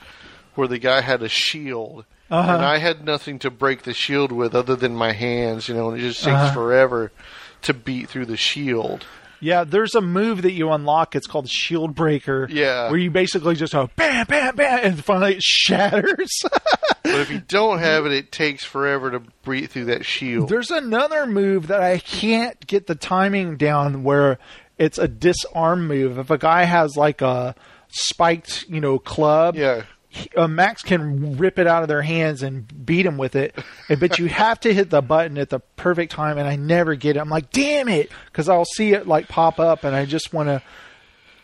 [0.54, 2.52] where the guy had a shield, Uh-huh.
[2.54, 5.68] and I had nothing to break the shield with other than my hands.
[5.68, 6.54] You know, and it just takes Uh-huh.
[6.54, 7.10] forever
[7.62, 9.04] to beat through the shield.
[9.46, 11.14] Yeah, there's a move that you unlock.
[11.14, 12.48] It's called Shield Breaker.
[12.50, 12.90] Yeah.
[12.90, 16.30] Where you basically just go bam, bam, bam, and finally it shatters.
[17.06, 20.48] But if you don't have it, it takes forever to breathe through that shield.
[20.48, 24.38] there's another move that I can't get the timing down where
[24.76, 26.18] it's a disarm move.
[26.18, 27.54] If a guy has like a
[27.90, 29.84] spiked, you know, club, Yeah.
[30.36, 33.54] Uh, Max can rip it out of their hands and beat him with it.
[33.98, 37.16] but you have to hit the button at the perfect time, and I never get
[37.16, 37.20] it.
[37.20, 40.48] I'm like, damn it, because I'll see it like pop up, and I just want
[40.48, 40.62] to.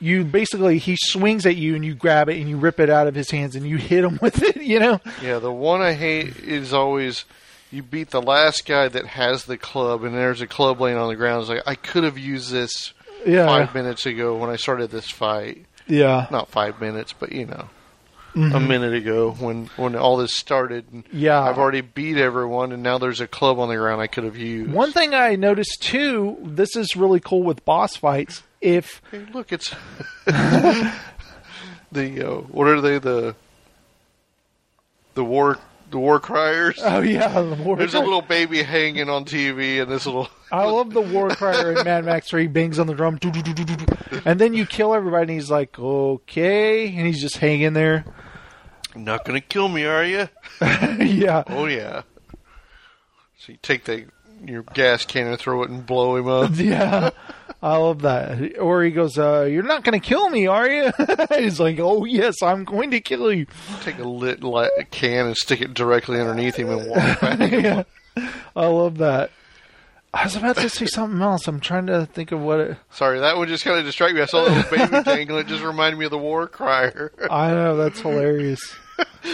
[0.00, 3.06] You basically he swings at you and you grab it and you rip it out
[3.06, 4.56] of his hands and you hit him with it.
[4.60, 7.24] You know, Yeah, the one I hate is always
[7.70, 11.08] you beat the last guy that has the club, and there's a club laying on
[11.08, 11.42] the ground.
[11.42, 12.92] It's like I could have used this
[13.24, 15.66] yeah, five minutes ago when I started this fight.
[15.86, 17.70] yeah, Not five minutes, but you know,
[18.34, 20.84] a minute ago when when all this started.
[20.92, 21.18] And Mm-hmm.
[21.18, 21.42] Yeah.
[21.42, 24.36] I've already beat everyone, and now there's a club on the ground I could have
[24.36, 24.72] used.
[24.72, 28.42] One thing I noticed too, this is really cool with boss fights.
[28.60, 29.74] If Hey, look, it's
[30.24, 30.94] the
[31.92, 33.34] uh, what are they the
[35.14, 35.58] the war
[35.92, 36.78] the war criers.
[36.82, 40.28] oh yeah, the war There's a little baby hanging on TV, and this little.
[40.50, 43.18] I love the war crier in Mad Max where he bangs on the drum,
[44.24, 48.04] and then you kill everybody, and he's like, okay, and he's just hanging there.
[48.94, 50.28] Not gonna kill me, are you?
[50.60, 52.02] yeah, Oh yeah.
[53.38, 54.06] So you take the
[54.46, 56.50] your gas can and throw it and blow him up.
[56.56, 57.10] Yeah,
[57.62, 58.58] I love that.
[58.58, 60.92] Or he goes, uh, "You're not going to kill me, are you?"
[61.36, 63.46] He's like, "Oh yes, I'm going to kill you."
[63.82, 67.50] Take a lit li- can and stick it directly underneath him and walk back.
[67.52, 67.84] yeah,
[68.56, 69.30] I love that.
[70.14, 71.48] I was about to say something else.
[71.48, 72.76] I'm trying to think of what it.
[72.90, 74.22] Sorry, that one just kind of distracted me.
[74.22, 75.38] I saw the little baby dangle.
[75.38, 77.12] It just reminded me of the war crier.
[77.30, 78.74] I know that's hilarious.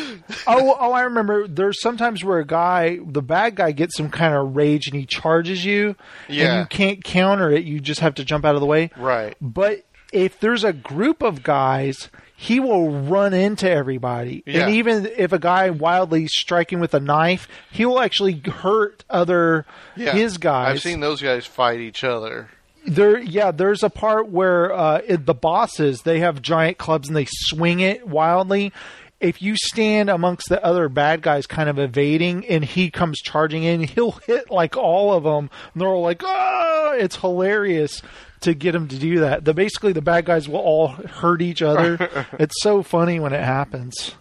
[0.46, 1.46] oh, oh, I remember.
[1.48, 5.06] There's sometimes where a guy, the bad guy, gets some kind of rage and he
[5.06, 5.96] charges you,
[6.28, 6.52] Yeah.
[6.52, 7.64] and you can't counter it.
[7.64, 8.90] You just have to jump out of the way.
[8.96, 9.36] right.
[9.40, 14.42] But if there's a group of guys, he will run into everybody.
[14.46, 14.62] Yeah.
[14.66, 19.66] And even if a guy wildly striking with a knife, he will actually hurt other
[19.96, 20.12] Yeah.
[20.12, 20.76] his guys.
[20.76, 22.48] I've seen those guys fight each other.
[22.86, 27.16] there yeah there's a part where uh it, the bosses they have giant clubs and
[27.16, 28.72] they swing it wildly
[29.20, 33.64] if you stand amongst the other bad guys kind of evading and he comes charging
[33.64, 38.00] in he'll hit like all of them and they're all like oh it's hilarious
[38.40, 41.62] to get him to do that the basically the bad guys will all hurt each
[41.62, 41.96] other
[42.38, 44.14] it's so funny when it happens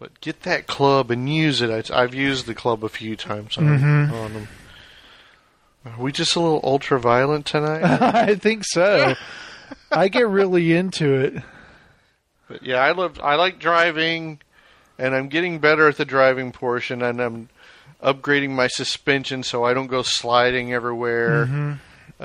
[0.00, 1.70] But get that club and use it.
[1.90, 4.14] I- I've used the club a few times on, Mm-hmm.
[4.14, 4.48] on them.
[5.84, 7.82] Are we just a little ultra violent tonight?
[8.14, 9.14] i think so
[9.92, 11.42] i get really into it
[12.48, 13.20] but yeah, I love.
[13.22, 14.40] I like driving,
[14.98, 17.48] and I'm getting better at the driving portion, and I'm
[18.02, 21.46] upgrading my suspension so I don't go sliding everywhere.
[21.46, 21.72] Mm-hmm.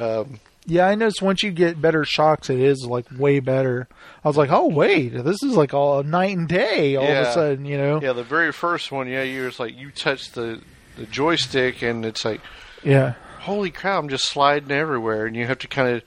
[0.04, 3.88] Um, Yeah, I noticed once you get better shocks, it is like way better.
[4.24, 6.96] I was like, oh wait, this is like all night and day.
[6.96, 8.02] All of a sudden, you know.
[8.02, 10.62] yeah, the very first one, yeah, you was like you touch the
[10.96, 12.40] the joystick, and it's like
[12.84, 13.14] Yeah.
[13.40, 16.04] holy cow, I'm just sliding everywhere, and you have to kind of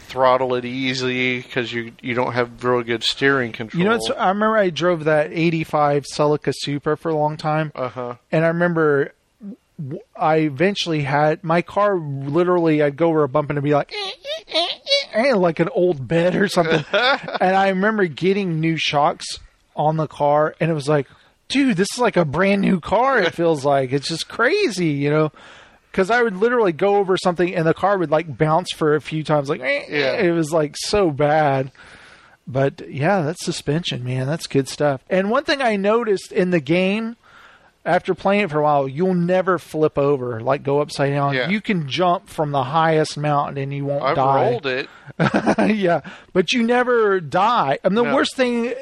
[0.00, 3.82] throttle it easily because you you don't have real good steering control.
[3.82, 7.72] You know, it's, I remember I drove that '85 Celica Supra for a long time,
[7.74, 8.14] uh huh.
[8.32, 9.12] and I remember
[10.16, 11.96] I eventually had my car.
[11.98, 13.92] Literally, I'd go over a bump and it'd be like.
[13.92, 14.66] "Eh, eh, eh,
[15.14, 16.84] eh," eh," like an old bed or something.
[16.92, 19.26] and I remember getting new shocks
[19.76, 21.06] on the car, and it was like,
[21.48, 23.18] dude, this is like a brand new car.
[23.20, 25.32] It feels like it's just crazy, you know.
[25.90, 29.00] Because I would literally go over something, and the car would like bounce for a
[29.00, 29.48] few times.
[29.48, 30.12] Like, eh, Yeah.
[30.14, 31.72] it was like so bad.
[32.46, 34.26] But yeah, that's suspension, man.
[34.26, 35.02] That's good stuff.
[35.10, 37.16] And one thing I noticed in the game,
[37.84, 41.34] after playing it for a while, you'll never flip over, like go upside down.
[41.34, 41.48] Yeah.
[41.48, 44.50] You can jump from the highest mountain and you won't I've die.
[44.50, 44.88] rolled it.
[45.76, 46.00] yeah,
[46.32, 47.78] but you never die.
[47.84, 48.14] I mean, the No.
[48.14, 48.72] worst thing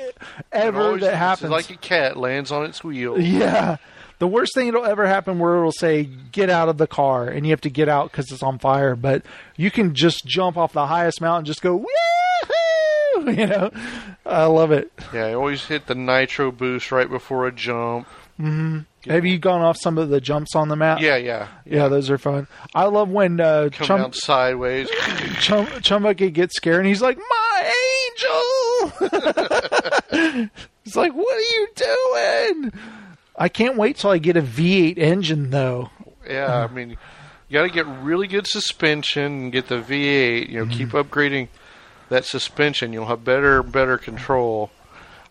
[0.53, 1.51] ever always- that it's happens.
[1.51, 3.19] like a cat lands on its wheel.
[3.21, 3.77] yeah.
[4.19, 7.45] The worst thing that'll ever happen where it'll say, get out of the car, and
[7.47, 8.97] you have to get out because it's on fire.
[8.97, 9.23] But
[9.57, 11.85] you can just jump off the highest mountain, just go,
[13.27, 13.71] You know,
[14.25, 14.93] I love it.
[15.13, 18.07] Yeah, I always hit the nitro boost right before a jump.
[18.39, 21.01] Have you gone off some of the jumps on the map?
[21.01, 21.49] Yeah, yeah.
[21.65, 22.47] Yeah, those are fun.
[22.75, 24.91] I love when uh, Come Chum, down sideways.
[25.41, 27.73] Chum, Chumbucket gets scared and he's like, "My
[29.11, 30.51] angel!"
[30.85, 32.73] He's like, "What are you doing?"
[33.39, 35.91] I can't wait till I get a V8 engine though.
[36.29, 36.97] yeah, I mean, you
[37.53, 40.49] got to get really good suspension and get the V8.
[40.49, 40.97] You know, keep Mm-hmm.
[40.97, 41.49] upgrading
[42.09, 42.93] that suspension.
[42.93, 44.71] You'll have better, better control.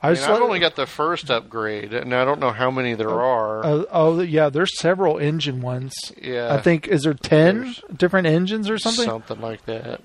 [0.03, 3.65] I I've only got the first upgrade, and I don't know how many there are.
[3.65, 5.95] Uh, oh yeah, there's several engine ones.
[6.21, 6.53] Yeah.
[6.53, 9.05] I think is there ten There's- different engines or something?
[9.05, 10.01] Something like that.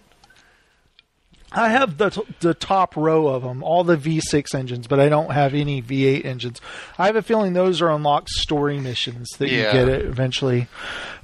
[1.52, 5.08] I have the t- the top row of them, all the V6 engines, but I
[5.08, 6.60] don't have any V8 engines.
[6.98, 9.66] I have a feeling those are unlocked story missions that Yeah.
[9.66, 10.68] you get it eventually.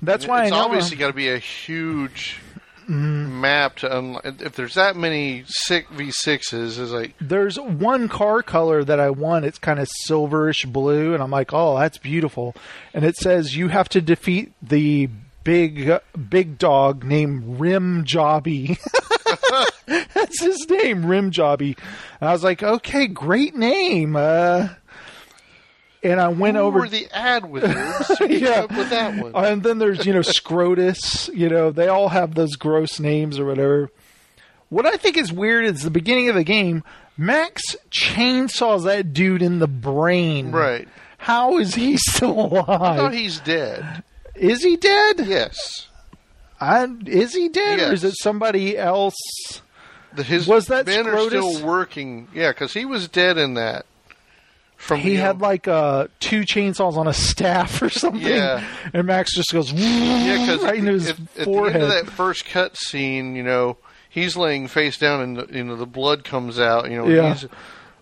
[0.02, 0.64] That's why it's I know.
[0.64, 2.40] obviously got to be a huge
[2.88, 3.40] Mm-hmm.
[3.40, 4.24] map to unlock.
[4.24, 9.44] If there's that many sick V6s, is like There's one car color that I want.
[9.44, 12.54] It's kind of silverish blue, and I'm like, oh, that's beautiful.
[12.94, 15.08] And it says you have to defeat the
[15.42, 15.98] big
[16.30, 18.78] big dog named Rim Jobby.
[20.14, 21.78] that's his name, Rim Jobby.
[22.20, 24.16] And I was like, okay, great name.
[24.16, 24.68] Uh,
[26.02, 28.50] and I went who over the ad wizards Yeah.
[28.62, 29.32] up with that one?
[29.44, 31.34] and then there's, you know, Scrotus.
[31.34, 33.90] You know, they all have those gross names or whatever.
[34.68, 36.82] What I think is weird is the beginning of the game,
[37.16, 40.50] Max chainsaws that dude in the brain.
[40.50, 40.88] Right.
[41.18, 42.68] How is he still alive?
[42.68, 44.02] I thought he's dead.
[44.34, 45.20] is he dead?
[45.26, 45.86] Yes.
[46.60, 49.14] I, is he dead, or is it somebody else?
[50.18, 52.28] His Was that men are still working.
[52.34, 53.86] Yeah, because he was dead in that.
[54.76, 58.20] From He had know- like uh, two chainsaws on a staff or something.
[58.20, 58.62] Yeah.
[58.92, 62.06] And Max just goes yeah, because right into his at, at the end of that
[62.10, 63.78] first cut scene, you know,
[64.10, 66.90] he's laying face down, and the, you know the blood comes out.
[66.90, 67.32] You know, Yeah.
[67.34, 67.46] he's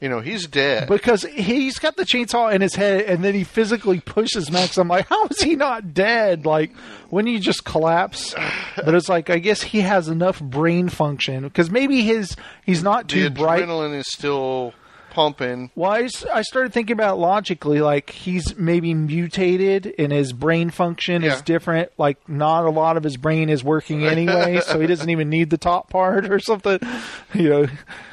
[0.05, 0.87] You know, he's dead.
[0.87, 4.77] because he's got the chainsaw in his head and then he physically pushes Max.
[4.77, 6.45] I'm like, how is he not dead?
[6.45, 6.77] Like,
[7.09, 8.35] when you just collapse?
[8.77, 12.37] But it's like, I guess he has enough brain function because maybe his
[12.67, 13.63] he's not the too bright.
[13.65, 14.75] adrenaline is still
[15.15, 15.71] pumping.
[15.75, 21.25] Well, I, I started thinking about logically, like he's maybe mutated and his brain function
[21.25, 21.91] is different.
[21.97, 25.51] Like, not a lot of his brain is working anyway, so he doesn't even need
[25.51, 26.81] the top part or something.
[27.33, 27.67] You know,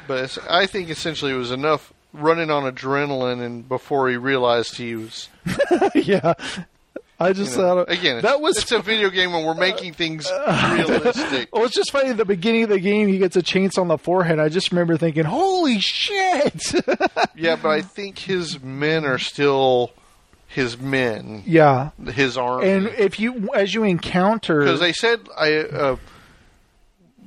[0.08, 4.76] But it's, I think essentially it was enough running on adrenaline, and before he realized
[4.76, 5.28] he was
[5.94, 6.34] yeah.
[7.22, 8.16] I just thought again.
[8.16, 11.48] It's, that was it's a video game, and we're making things realistic.
[11.52, 12.10] Well, it's just funny.
[12.10, 14.38] At the beginning of the game, he gets a chainsaw on the forehead.
[14.38, 16.74] I just remember thinking, "Holy shit!"
[17.34, 19.92] Yeah, but I think his men are still
[20.46, 22.68] his men, yeah, his army.
[22.68, 25.96] and if you, as you encounter, because they said I uh,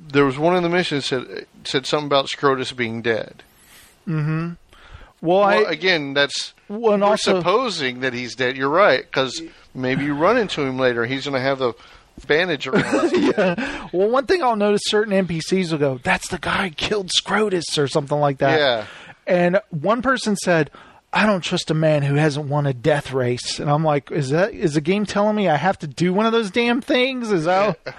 [0.08, 3.42] there was one in the mission that said said something about Scrotus being dead.
[4.06, 4.56] well,
[5.20, 8.56] Well, I again, that's well, we're also, supposing that he's dead.
[8.56, 9.42] You're right, because
[9.76, 11.04] maybe you run into him later.
[11.06, 11.74] He's going to have the
[12.26, 13.10] bandage around.
[13.10, 13.58] head.
[13.92, 17.78] well, one thing I'll notice: certain NPCs will go, "That's the guy who killed Scrotus"
[17.78, 18.58] or something like that.
[18.58, 18.86] Yeah.
[19.26, 20.70] And one person said,
[21.12, 24.30] "I don't trust a man who hasn't won a death race." And I'm like, "Is
[24.30, 27.30] that is the game telling me I have to do one of those damn things?"
[27.30, 27.78] Is that?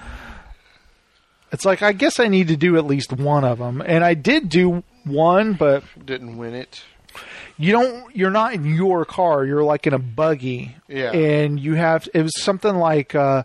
[1.51, 4.15] It's like I guess I need to do at least one of them, and I
[4.15, 6.83] did do one, but Didn't win it.
[7.57, 8.15] You don't.
[8.15, 9.45] You're not in your car.
[9.45, 11.11] You're like in a buggy, Yeah.
[11.11, 12.07] and you have.
[12.13, 13.15] It was something like.
[13.15, 13.43] Uh,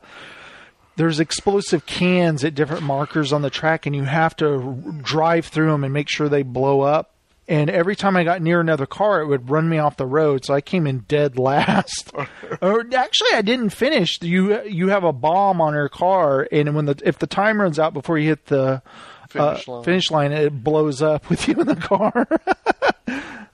[0.97, 5.47] there's explosive cans at different markers on the track, and you have to r- drive
[5.47, 7.09] through them and make sure they blow up.
[7.49, 10.45] And every time I got near another car, it would run me off the road.
[10.45, 12.13] So I came in dead last.
[12.63, 14.21] or actually, I didn't finish.
[14.21, 17.79] You you have a bomb on your car, and when the if the time runs
[17.79, 18.83] out before you hit the
[19.31, 19.85] Finish uh, line.
[19.85, 22.29] finish line, it blows up with you in the car.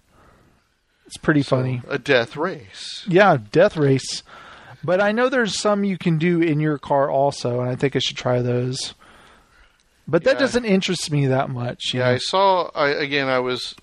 [1.18, 1.82] pretty funny.
[1.88, 3.04] A death race.
[3.08, 4.22] Yeah, death race.
[4.84, 7.96] But I know there's some you can do in your car also, and I think
[7.96, 8.94] I should try those.
[10.06, 10.40] But that Yeah.
[10.40, 11.92] doesn't interest me that much.
[11.92, 12.10] Yeah, know.
[12.12, 12.70] I saw.
[12.74, 13.74] I again, I was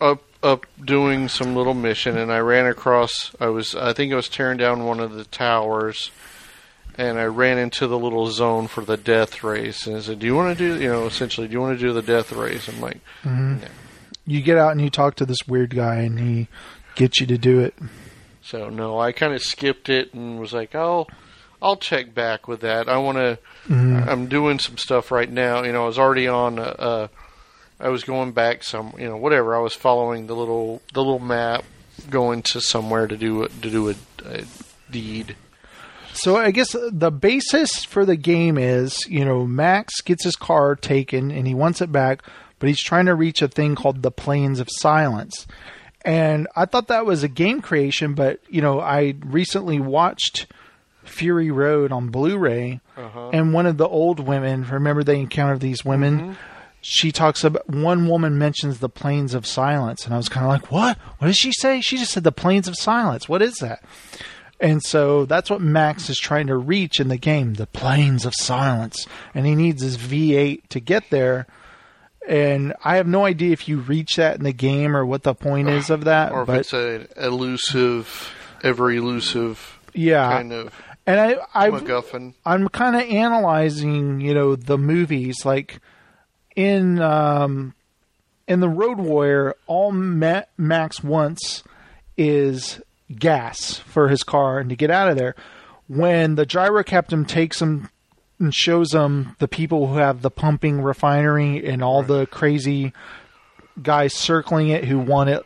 [0.00, 3.32] up up doing some little mission, and I ran across.
[3.40, 3.74] I was.
[3.74, 6.10] I think I was tearing down one of the towers,
[6.98, 9.86] and I ran into the little zone for the death race.
[9.86, 10.80] And I said, "Do you want to do?
[10.80, 13.64] You know, essentially, do you want to do the death race?" I'm like, mm-hmm.
[14.26, 16.48] You get out and you talk to this weird guy, and he
[16.94, 17.74] gets you to do it.
[18.42, 21.06] So no, I kind of skipped it and was like, "Oh,
[21.62, 23.38] I'll check back with that." I want to.
[23.70, 25.62] I'm doing some stuff right now.
[25.64, 26.58] You know, I was already on.
[26.58, 27.08] Uh,
[27.80, 28.92] I was going back some.
[28.98, 29.54] You know, whatever.
[29.56, 31.64] I was following the little the little map,
[32.10, 34.44] going to somewhere to do a- to do a, a
[34.90, 35.36] deed.
[36.12, 40.74] So I guess the basis for the game is, you know, Max gets his car
[40.74, 42.22] taken and he wants it back,
[42.58, 45.46] but he's trying to reach a thing called the Plains of Silence.
[46.04, 50.46] And I thought that was a game creation, but you know, I recently watched
[51.04, 53.30] Fury Road on Blu-ray, uh-huh.
[53.32, 56.18] and one of the old women, remember they encountered these women.
[56.18, 56.32] Mm-hmm.
[56.80, 60.50] She talks about one woman mentions the plains of silence, and I was kind of
[60.50, 60.96] like, "What?
[61.18, 63.28] What did she say?" She just said the plains of silence.
[63.28, 63.82] What is that?
[64.60, 68.34] And so that's what Max is trying to reach in the game, the plains of
[68.34, 69.06] silence.
[69.34, 71.46] And he needs his V8 to get there.
[72.26, 75.34] And I have no idea if you reach that in the game or what the
[75.34, 76.32] point is of that.
[76.32, 80.28] or if but it's an elusive, ever elusive yeah.
[80.28, 80.72] kind of
[81.06, 82.34] and I, I, MacGuffin.
[82.44, 85.80] I'm kind of analyzing, you know, the movies like
[86.56, 87.74] in um,
[88.48, 89.54] in the Road Warrior.
[89.68, 91.62] All Ma- Max wants
[92.16, 92.80] is
[93.14, 95.36] gas for his car and to get out of there.
[95.86, 97.88] When the gyro captain takes him
[98.38, 102.92] and shows them the people who have the pumping refinery and all the crazy
[103.82, 105.44] guys circling it who want it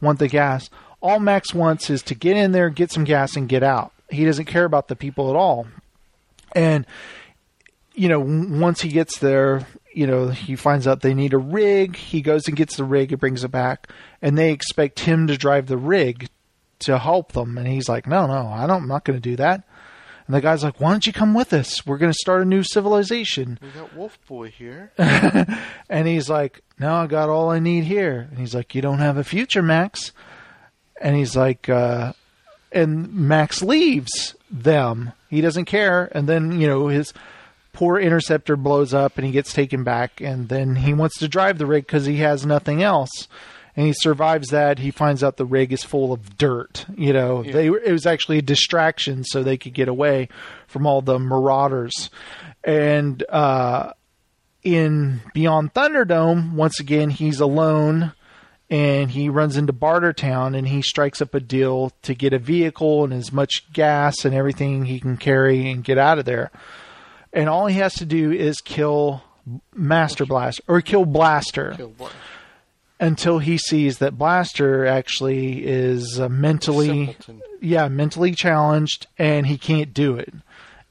[0.00, 0.70] want the gas.
[1.00, 3.92] All Max wants is to get in there, get some gas, and get out.
[4.10, 5.66] He doesn't care about the people at all.
[6.54, 6.86] And
[7.94, 11.96] you know, once he gets there, you know, he finds out they need a rig.
[11.96, 13.88] He goes and gets the rig and brings it back,
[14.22, 16.28] and they expect him to drive the rig
[16.80, 17.58] to help them.
[17.58, 18.82] And he's like, "No, no, I don't.
[18.82, 19.64] I'm not going to do that."
[20.28, 21.84] And the guy's like, "Why don't you come with us?
[21.84, 24.92] We're going to start a new civilization." We got Wolf Boy here.
[25.90, 28.28] And he's like, No, I got all I need here.
[28.30, 30.12] And he's like, You don't have a future, Max.
[31.00, 32.12] And he's like, uh,
[32.72, 35.12] and Max leaves them.
[35.30, 36.10] He doesn't care.
[36.12, 37.14] And then, you know, his
[37.72, 40.20] poor interceptor blows up and he gets taken back.
[40.20, 43.28] And then he wants to drive the rig because he has nothing else.
[43.78, 44.80] And he survives that.
[44.80, 46.84] He finds out the rig is full of dirt.
[46.96, 50.30] You know, they it was actually a distraction so they could get away
[50.66, 52.10] from all the marauders.
[52.64, 53.92] And uh,
[54.64, 58.14] in Beyond Thunderdome, once again, he's alone
[58.68, 63.04] and he runs into Bartertown and he strikes up a deal to get a vehicle
[63.04, 66.50] and as much gas and everything he can carry and get out of there.
[67.32, 69.22] And all he has to do is kill
[69.72, 72.12] Master Blaster or kill Blaster Kill Black.
[73.00, 77.42] Until he sees that Blaster actually is uh, mentally Simpleton.
[77.60, 80.32] yeah, mentally challenged and he can't do it.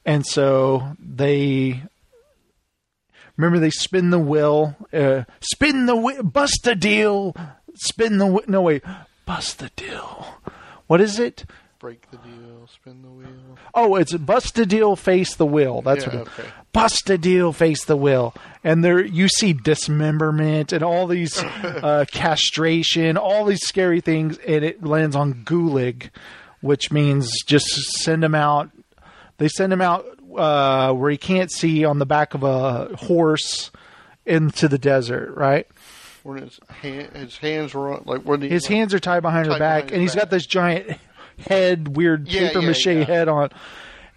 [0.06, 1.82] And so they
[3.36, 7.36] remember they spin the wheel, uh, spin the wheel, bust the deal,
[7.74, 8.44] spin the wheel.
[8.46, 8.82] No wait,
[9.26, 10.26] bust the deal.
[10.86, 11.44] What is it?
[11.78, 13.28] Break the deal, spin the wheel.
[13.78, 15.82] Oh, it's bust a deal, face the will.
[15.82, 16.26] That's Yeah, what.
[16.26, 16.48] It, okay.
[16.72, 22.04] Bust a deal, face the will, and there you see dismemberment and all these uh,
[22.12, 26.10] castration, all these scary things, and it lands on Gulag,
[26.60, 27.66] which means just
[28.02, 28.70] send him out.
[29.38, 30.04] They send him out
[30.36, 33.70] uh, where he can't see on the back of a horse
[34.26, 35.66] into the desert, right?
[36.22, 39.46] When his, hand, his hands were on, like, when he, His hands are tied behind
[39.46, 40.98] her back, behind and he's got this giant
[41.38, 43.04] head, weird Yeah, paper yeah, mache yeah.
[43.04, 43.50] head on.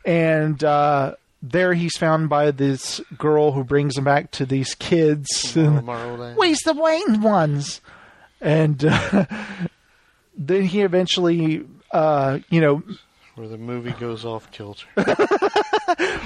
[0.05, 5.27] And uh, there he's found by this girl who brings him back to these kids.
[5.53, 6.35] Tomorrowland.
[6.35, 7.81] Where's the Wayne ones?
[8.39, 9.25] And uh,
[10.37, 12.81] then he eventually, uh, you know,
[13.35, 14.87] Where the movie goes off kilter.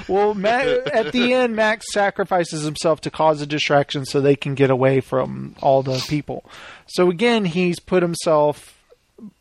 [0.08, 4.70] well, at the end, Max sacrifices himself to cause a distraction so they can get
[4.70, 6.44] away from all the people.
[6.86, 8.72] So again, he's put himself.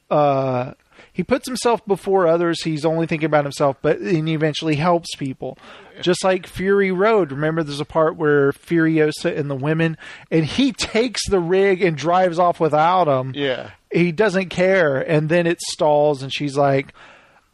[0.09, 0.73] Uh,
[1.15, 2.61] he puts himself before others.
[2.61, 5.57] He's only thinking about himself, but and he eventually helps people.
[6.01, 7.31] Just like Fury Road.
[7.31, 9.95] Remember, there's a part where Furiosa and the women,
[10.29, 13.31] and he takes the rig and drives off without them.
[13.33, 13.71] yeah.
[13.93, 16.93] he doesn't care and then it stalls and she's like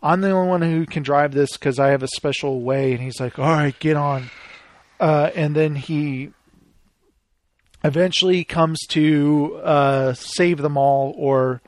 [0.02, 3.02] i'm the only one who can drive this because i have a special way and
[3.02, 4.32] he's like all right get on
[5.00, 6.32] uh, and then he
[7.84, 11.62] eventually comes to uh, save them all or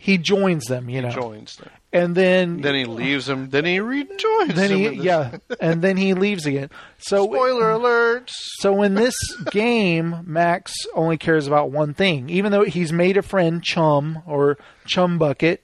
[0.00, 1.68] he joins them you know Joins them.
[1.92, 3.50] and then Then he leaves them.
[3.50, 4.78] Then he rejoins then them.
[4.78, 8.30] he yeah and then he leaves again so Spoiler alerts.
[8.58, 9.14] so in this
[9.50, 12.28] game, Max only cares about one thing.
[12.30, 15.62] Even though he's made a friend, Chum or Chum Bucket,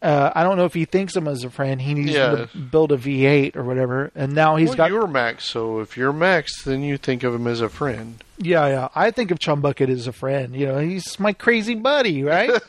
[0.00, 1.80] uh, I don't know if he thinks him as a friend.
[1.80, 2.46] He needs Yeah.
[2.46, 4.90] to build a V8 or whatever, and now he's well, got.
[4.90, 8.22] you're Max, so if you're Max, then you think of him as a friend.
[8.38, 8.88] Yeah, yeah.
[8.96, 10.56] I think of Chum Bucket as a friend.
[10.56, 12.50] You know, he's my crazy buddy, right?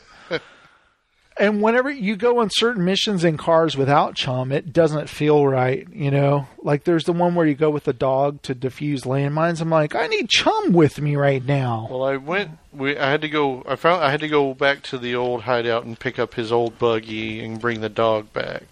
[1.36, 5.86] and whenever you go on certain missions in cars without Chum, it doesn't feel right.
[5.92, 9.60] You know, like there's the one where you go with the dog to defuse landmines.
[9.60, 11.88] I'm like, I need Chum with me right now.
[11.90, 12.52] Well, I went.
[12.72, 13.64] We I had to go.
[13.66, 16.52] I found I had to go back to the old hideout and pick up his
[16.52, 18.62] old buggy and bring the dog back.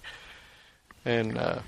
[1.05, 1.61] And uh,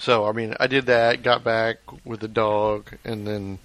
[0.00, 1.22] so, I mean, I did that.
[1.22, 3.58] Got back with the dog, and then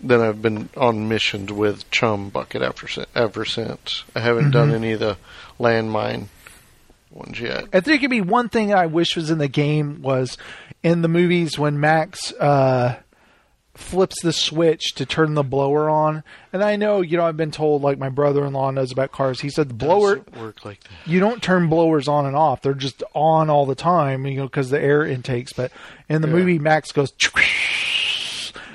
[0.00, 4.04] then I've been on missions with Chum Bucket after ever since.
[4.14, 5.16] I haven't done any of the
[5.58, 6.26] landmine
[7.10, 7.64] ones yet.
[7.72, 10.36] I think it'd be one thing I wish was in the game was
[10.82, 12.96] in the movies when Max uh,
[13.74, 16.22] flips the switch to turn the blower on.
[16.52, 19.40] And I know, you know, I've been told, like my brother-in-law knows about cars.
[19.40, 20.90] He said the blower, work like that.
[21.10, 24.44] you don't turn blowers on and off; they're just on all the time, you know,
[24.46, 25.52] because the air intakes.
[25.54, 25.72] But
[26.08, 26.34] in the Yeah.
[26.34, 27.12] movie, Max goes.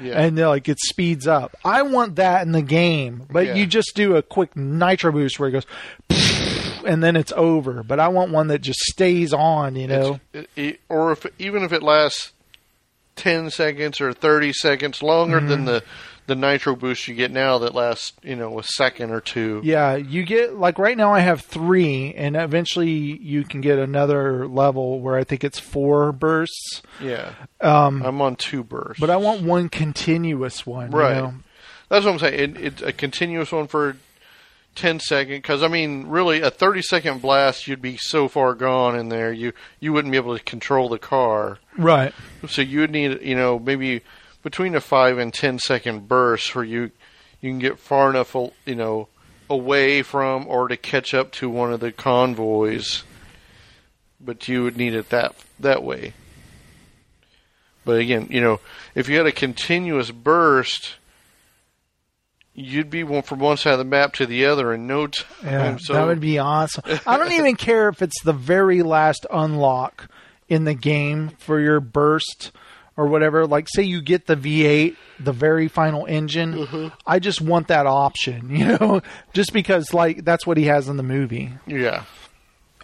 [0.02, 0.20] Yeah.
[0.22, 1.56] And uh, like it speeds up.
[1.64, 3.56] I want that in the game, but Yeah.
[3.56, 5.66] you just do a quick nitro boost where it goes,
[6.86, 7.84] and then it's over.
[7.84, 9.76] But I want one that just stays on.
[9.76, 12.32] You know, it, it- or if even if it lasts
[13.16, 15.47] ten seconds or thirty seconds longer Mm-hmm.
[15.49, 15.84] than the
[16.28, 19.61] the nitro boost you get now that lasts you know a second or two.
[19.63, 24.47] Yeah, you get like right now I have three, and eventually you can get another
[24.47, 26.82] level where I think it's four bursts.
[27.01, 30.91] Yeah, um, I'm on two bursts, But I want one continuous one.
[30.91, 31.17] you Right.
[31.17, 31.34] know?
[31.89, 32.39] That's what I'm saying.
[32.55, 33.97] It, it's a continuous one for
[34.76, 38.97] 10 second because I mean, really, a 30 second blast, you'd be so far gone
[38.97, 39.51] in there, you
[39.82, 41.57] you wouldn't be able to control the car.
[41.78, 42.13] Right.
[42.47, 44.01] So you would need, you know, maybe
[44.44, 46.92] between a five and ten second burst where you
[47.39, 48.36] you can get far enough,
[48.66, 49.08] you know,
[49.50, 53.03] away from or to catch up to one of the convoys.
[54.20, 56.14] But you would need it that that way.
[57.84, 58.60] But again, you know,
[58.94, 60.95] if you had a continuous burst,
[62.53, 65.28] you'd be one from one side of the map to the other in no time.
[65.44, 66.84] Yeah, so that would be awesome.
[67.07, 70.10] I don't even care if it's the very last unlock
[70.48, 72.52] in the game for your burst
[73.02, 73.45] or whatever.
[73.48, 76.53] Like, say you get the V8, the very final engine.
[76.53, 76.88] Mm-hmm.
[77.07, 79.02] I just want that option, you know,
[79.34, 81.52] just because like that's what he has in the movie.
[81.68, 82.03] yeah.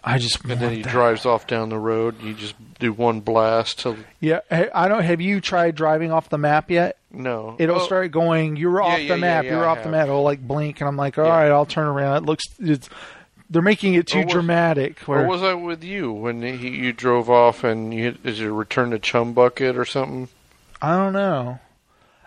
[0.04, 0.92] I just And then he that.
[0.92, 2.22] drives off down the road.
[2.22, 5.02] You just do one blast till Yeah, hey, I don't.
[5.02, 6.96] Have you tried driving off the map yet?
[7.10, 7.56] No.
[7.58, 8.54] It'll Oh, start going.
[8.56, 9.44] You're off yeah, the yeah, map.
[9.44, 10.04] yeah, you're I off the map.
[10.06, 12.16] It'll like blink, and I'm like, all right, I'll turn around.
[12.18, 12.44] It looks.
[12.60, 12.88] It's.
[13.50, 15.08] They're making it too was- dramatic.
[15.08, 18.46] Or Where, was I with you when he, you drove off and you is it
[18.46, 20.28] return to Chum Bucket or something?
[20.82, 21.58] I don't know.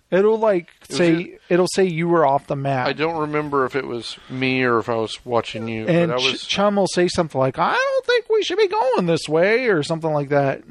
[0.10, 2.85] It'll like say it'll say you were off the map.
[2.85, 5.88] I don't remember if it was me or if I was watching you.
[5.88, 6.45] and I was.
[6.45, 9.84] Chum will say something like, "I don't think we should be going this way" or
[9.84, 10.64] something like that.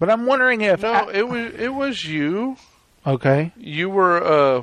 [0.00, 2.56] But I'm wondering if no, it was it was you.
[3.06, 3.52] okay.
[3.56, 4.20] You were
[4.58, 4.62] uh,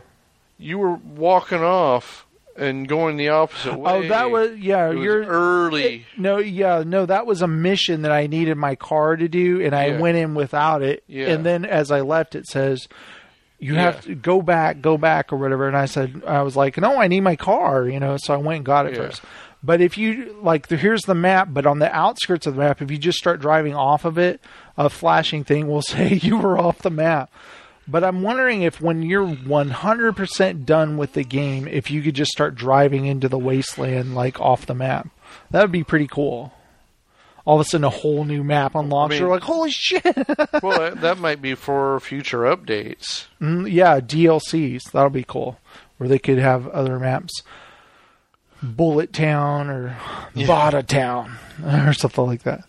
[0.59, 2.25] you were walking off
[2.57, 3.91] and going the opposite way.
[3.91, 4.89] Oh, that was yeah.
[4.89, 6.05] It was you're early.
[6.17, 9.75] No, yeah, no, that was a mission that I needed my car to do, and
[9.75, 9.99] I Yeah.
[9.99, 11.03] went in without it.
[11.07, 11.27] Yeah.
[11.27, 12.87] And then as I left, it says,
[13.59, 13.81] "You Yeah.
[13.81, 16.97] have to go back, go back, or whatever." And I said, "I was like, no,
[16.99, 18.17] I need my car," you know.
[18.17, 19.21] So I went and got it first.
[19.63, 21.49] But if you like, the, here's the map.
[21.51, 24.39] But on the outskirts of the map, if you just start driving off of it,
[24.77, 27.31] a flashing thing will say you were off the map.
[27.87, 32.31] But I'm wondering if when you're 100% done with the game, if you could just
[32.31, 35.07] start driving into the wasteland like off the map.
[35.51, 36.53] That would be pretty cool.
[37.45, 39.11] All of a sudden, a whole new map unlocks.
[39.11, 40.03] I mean- You're like, holy shit!
[40.61, 43.27] well, that, that might be for future updates.
[43.41, 44.91] Mm, yeah, DLCs.
[44.91, 45.57] That'll be cool.
[45.97, 47.41] Where they could have other maps.
[48.61, 49.95] Bullet Town or
[50.35, 52.65] Bada Town or something like that.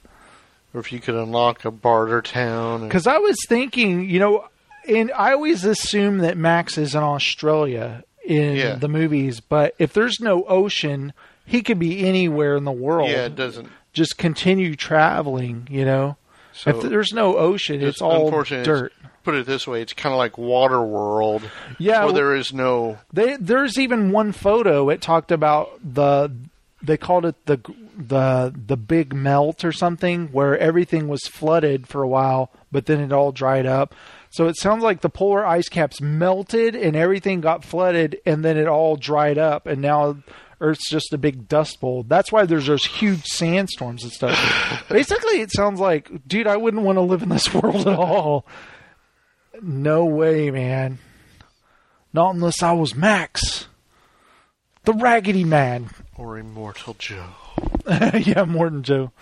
[0.74, 2.82] Or if you could unlock a barter town.
[2.82, 4.47] and- Because I was thinking, you know,
[4.89, 8.74] and I always assume that Max is in Australia in Yeah.
[8.74, 11.12] the movies, but if there's no ocean,
[11.44, 13.09] he could be anywhere in the world.
[13.10, 13.69] yeah, it doesn't.
[13.93, 16.16] Just continue traveling, you know.
[16.52, 18.93] So if there's no ocean, it's all dirt.
[19.24, 21.43] Put it this way: it's kind of like Water World,
[21.78, 22.98] Yeah, where there is no.
[23.12, 24.89] They, there's even one photo.
[24.89, 26.31] It talked about the.
[26.82, 27.60] They called it the
[27.97, 33.01] the the big melt or something, where everything was flooded for a while, but then
[33.01, 33.94] it all dried up.
[34.31, 38.57] So it sounds like the polar ice caps melted and everything got flooded, and then
[38.57, 40.19] it all dried up, and now
[40.61, 42.03] Earth's just a big dust bowl.
[42.03, 44.85] That's why there's those huge sandstorms and stuff.
[44.89, 48.45] Basically, it sounds like, dude, I wouldn't want to live in this world at all.
[49.63, 50.99] No way, man.
[52.13, 53.69] Not unless I was Max.
[54.85, 55.91] The Raggedy Man.
[56.17, 57.27] Or Immortan Joe.
[57.87, 59.13] yeah, Immortan Joe.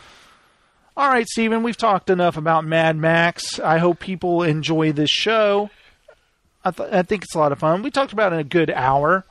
[0.97, 3.60] All right, Steven, we've talked enough about Mad Max.
[3.60, 5.68] I hope people enjoy this show.
[6.64, 7.82] I, th- I think it's a lot of fun.
[7.82, 9.27] We talked about it in a good hour.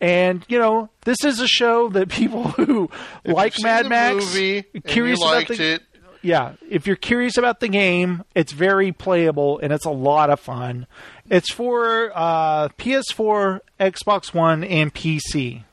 [0.00, 2.90] And, you know, this is a show that people who
[3.22, 5.82] If like Mad Max, movie curious about liked the it,
[6.20, 10.40] yeah, if you're curious about the game, it's very playable and it's a lot of
[10.40, 10.86] fun.
[11.30, 15.64] It's for uh, PS4, Xbox One, and PC.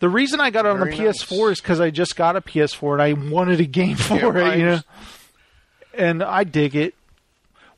[0.00, 2.40] The reason I got it on the Very PS4 is because I just got a
[2.40, 4.80] PS4 and I wanted a game for it, I you know.
[5.94, 6.94] And I dig it.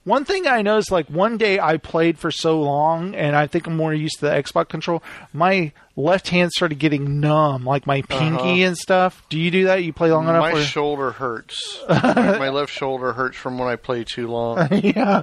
[0.05, 3.47] One thing I know is like one day I played for so long, and I
[3.47, 5.01] think I'm more used to the Xbox control.
[5.33, 8.19] My left hand started getting numb, like my uh-huh.
[8.19, 9.23] pinky and stuff.
[9.29, 9.85] Do you do that?
[9.85, 10.43] You play long enough?
[10.43, 11.85] my where- shoulder hurts.
[11.89, 14.67] my left shoulder hurts from when I play too long.
[14.73, 15.23] yeah,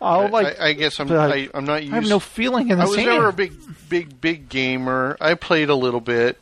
[0.00, 0.60] I'll like.
[0.60, 1.92] I, I guess I'm like, I, I'm not used.
[1.92, 3.08] I have no feeling in the I was hand.
[3.08, 3.52] never a big,
[3.88, 5.16] big, big gamer.
[5.20, 6.38] I played a little bit.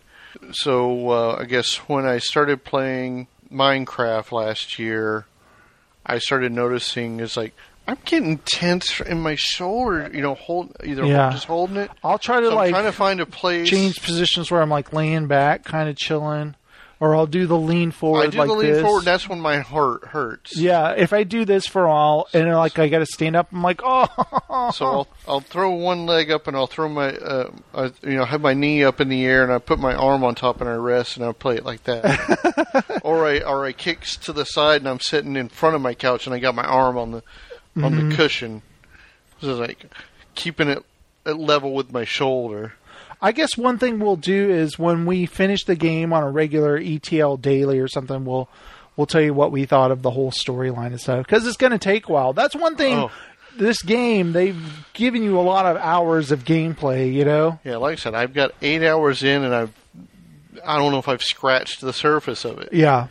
[0.52, 5.24] So uh, I guess when I started playing Minecraft last year,
[6.04, 7.54] I started noticing is like
[7.88, 10.10] I'm getting tense in my shoulder.
[10.12, 11.30] You know, hold either Yeah.
[11.32, 11.90] just holding it.
[12.04, 13.68] I'll try to So I'm like trying to find a place.
[13.68, 16.54] change positions where I'm like laying back, kind of chilling,
[16.98, 18.82] or I'll do the lean forward I do like the lean this.
[18.82, 19.04] forward.
[19.04, 20.56] That's when my heart hurts.
[20.58, 23.62] yeah, if I do this for all, and like I got to stand up, I'm
[23.62, 27.84] like, oh, So I'll I'll throw one leg up and I'll throw my uh, I,
[28.02, 30.34] you know have my knee up in the air and I put my arm on
[30.34, 33.00] top and I rest and I play it like that.
[33.04, 35.94] or I or I kicks to the side and I'm sitting in front of my
[35.94, 37.22] couch and I got my arm on the
[37.76, 38.08] on Mm-hmm.
[38.08, 38.62] the cushion.
[39.42, 39.84] So like
[40.34, 40.82] keeping it
[41.26, 42.72] at level with my shoulder.
[43.20, 46.76] I guess one thing we'll do is when we finish the game on a regular
[46.76, 48.48] ETL daily or something, we'll
[48.96, 51.72] we'll tell you what we thought of the whole storyline and stuff because it's going
[51.72, 52.32] to take a while.
[52.32, 52.96] That's one thing.
[52.98, 53.10] Oh.
[53.58, 57.10] This game, they've given you a lot of hours of gameplay.
[57.12, 59.72] You know, Yeah, like I said, I've got eight hours in and I've
[60.64, 62.72] I don't know if I've scratched the surface of it.
[62.72, 63.06] yeah.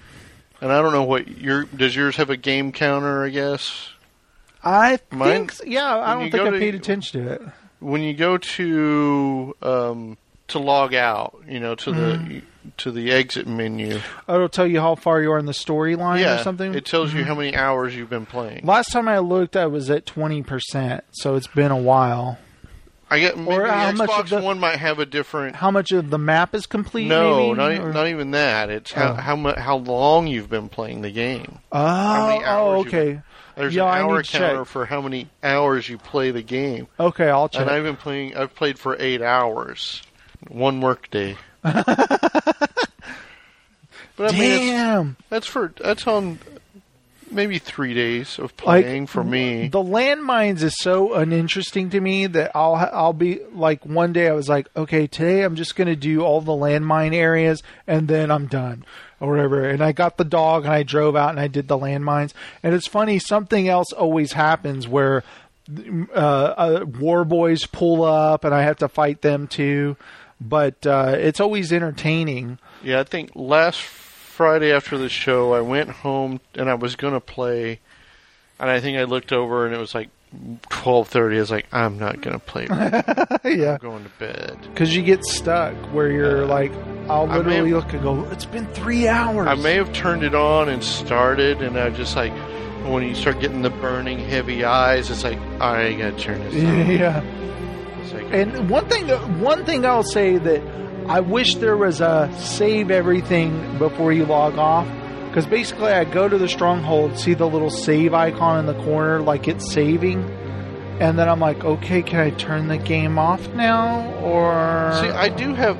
[0.61, 3.89] And I don't know what your does yours have a game counter, I guess?
[4.63, 7.41] I Mine- think, yeah, I don't think I to- paid attention to it.
[7.85, 10.17] When you go to um,
[10.49, 12.27] to log out, you know, to Mm-hmm.
[12.35, 12.41] the
[12.77, 16.19] to the exit menu, Oh, it'll tell you how far you are in the storyline
[16.19, 16.73] yeah, or something.
[16.73, 17.19] it tells Mm-hmm.
[17.19, 18.65] you how many hours you've been playing.
[18.65, 22.39] Last time I looked, I was at twenty percent, so it's been a while.
[23.07, 25.57] I get maybe Or how the much Xbox of the- One might have a different.
[25.57, 27.07] How much of the map is complete?
[27.07, 27.57] No, maybe?
[27.57, 28.71] not e- not even that.
[28.71, 29.13] It's how Oh.
[29.13, 31.59] how mu- how long you've been playing the game.
[31.71, 33.21] Oh, many oh, okay.
[33.55, 34.67] There's Yeah, an hour counter check.
[34.67, 36.87] for how many hours you play the game.
[36.99, 37.61] Okay, I'll check.
[37.61, 38.35] And I've been playing.
[38.35, 40.01] I've played for eight hours,
[40.47, 41.37] one work day.
[41.63, 41.77] but
[44.19, 45.17] I mean, Damn.
[45.29, 46.39] that's for that's on
[47.31, 49.67] maybe three days of Like, playing for me.
[49.67, 54.33] The landmines is so uninteresting to me that I'll I'll be like one day I
[54.33, 58.45] was like, okay, today I'm just gonna do all the landmine areas and then I'm
[58.47, 58.85] done
[59.19, 59.67] or whatever.
[59.67, 62.33] And I got the dog and I drove out and I did the landmines.
[62.63, 65.23] And it's funny, something else always happens where
[66.13, 69.97] uh, uh, war boys pull up and I have to fight them too.
[70.39, 72.59] But uh, it's always entertaining.
[72.83, 77.21] Yeah, I think last Friday after the show, I went home and I was gonna
[77.21, 77.79] play,
[78.59, 80.09] and I think I looked over and it was like
[80.69, 81.37] twelve thirty.
[81.37, 82.67] I was like, I'm not gonna play.
[82.69, 83.73] yeah.
[83.73, 84.57] I'm going to bed.
[84.61, 86.71] Because you get stuck where you're like,
[87.09, 89.47] I'll literally have- look and go, it's been three hours.
[89.47, 92.33] I may have turned it on and started, and I just like
[92.85, 96.91] when you start getting the burning heavy eyes, it's like I gotta turn this on.
[96.91, 97.23] yeah.
[98.13, 99.07] Like, And one thing,
[99.41, 100.61] one thing I'll say that
[101.07, 104.87] I wish there was a save everything before you log off.
[105.35, 109.19] Because basically, I go to the stronghold, see the little save icon in the corner,
[109.19, 110.23] like it's saving,
[111.01, 114.13] and then I'm like, okay, can I turn the game off now?
[114.21, 115.77] Or See, I do have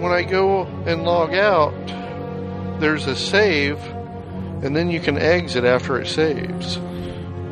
[0.00, 1.74] when I go and log out,
[2.80, 3.76] there's a save,
[4.62, 6.78] and then you can exit after it saves.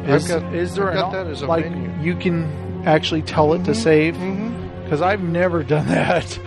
[0.07, 1.93] is, got- is there I've an that like menu.
[2.03, 4.15] you can actually tell it to save?
[4.15, 4.85] Mm-hmm.
[4.85, 6.39] Because I've never done that.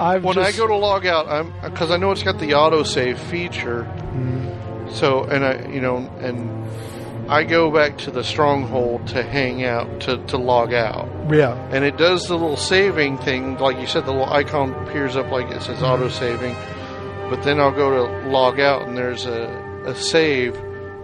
[0.00, 2.50] I've When just, I go to log out, I'm because I know it's got the
[2.50, 3.82] autosave feature.
[3.82, 4.94] Mm-hmm.
[4.94, 10.00] So, and I, you know, and I go back to the stronghold to hang out
[10.02, 11.08] to to log out.
[11.30, 15.16] yeah, and it does the little saving thing, like you said, the little icon appears
[15.16, 16.54] up like it says auto saving.
[17.28, 20.56] But then I'll go to log out, and there's a, a save,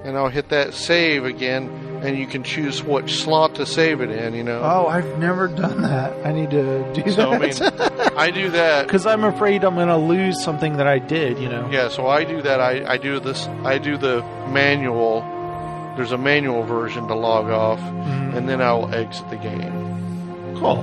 [0.05, 1.69] and I'll hit that save again,
[2.05, 4.35] and you can choose what slot to save it in.
[4.35, 6.13] You know, Oh, I've never done that.
[6.27, 7.61] I need to do so I that.
[7.61, 8.87] mean, I do that.
[8.87, 11.39] because I'm afraid I'm going to lose something that I did.
[11.39, 11.69] You know.
[11.71, 12.61] Yeah, so I do that.
[12.61, 13.47] I, I do this.
[13.65, 14.21] I do the
[14.51, 15.23] manual.
[15.97, 18.35] There's a manual version to log off, Mhm.
[18.37, 20.57] and then I'll exit the game.
[20.59, 20.83] Cool.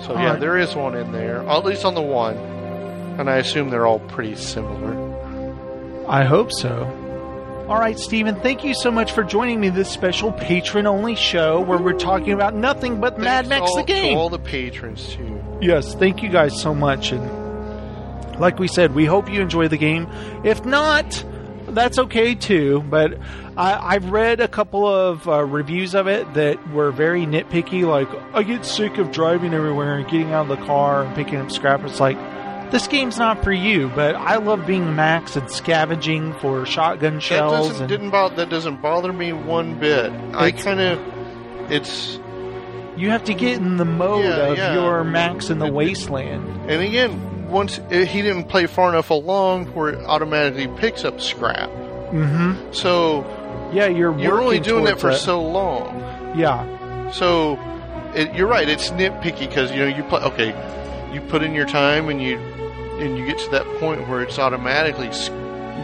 [0.00, 0.40] So All yeah, right.
[0.40, 2.36] there is one in there, at least on the one,
[3.18, 4.94] and I assume they're all pretty similar.
[6.08, 6.84] I hope so.
[7.68, 11.60] All right, Stephen, thank you so much for joining me this special patron only show
[11.60, 14.14] where we're talking about nothing but Mad Thanks Max all, the game.
[14.14, 15.42] To all the patrons too.
[15.62, 17.12] Yes, thank you guys so much.
[17.12, 20.08] And like we said, we hope you enjoy the game.
[20.44, 21.24] If not,
[21.68, 22.82] that's okay too.
[22.90, 23.16] But
[23.56, 27.86] I, I've read a couple of uh, reviews of it that were very nitpicky.
[27.86, 31.36] Like, I get sick of driving everywhere and getting out of the car and picking
[31.36, 31.84] up scrap.
[31.84, 32.18] It's like,
[32.72, 33.88] this game's not for you.
[33.94, 37.68] But I love being Max and scavenging for shotgun That shells.
[37.68, 40.10] doesn't and, didn't bother that doesn't bother me one bit.
[40.34, 40.98] I kind of
[41.70, 42.18] it's
[42.96, 44.74] you have to get in the mode Yeah, of yeah.
[44.74, 46.70] your Max in the It- wasteland.
[46.70, 51.20] and again once it, he didn't play far enough along where it automatically picks up
[51.20, 51.68] scrap.
[52.10, 53.24] hmm So
[53.72, 55.16] Yeah, you're you're only doing that for it.
[55.16, 56.00] so long.
[56.36, 57.10] Yeah.
[57.12, 57.58] So
[58.14, 58.68] it, you're right.
[58.68, 60.20] It's nitpicky because you know you play.
[60.22, 60.54] Okay,
[61.14, 62.38] you put in your time and you
[63.02, 65.08] and you get to that point where it's automatically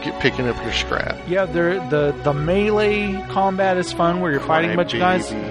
[0.04, 1.16] get picking up your scrap.
[1.28, 5.30] Yeah, there the the melee combat is fun where you're fighting a bunch of guys.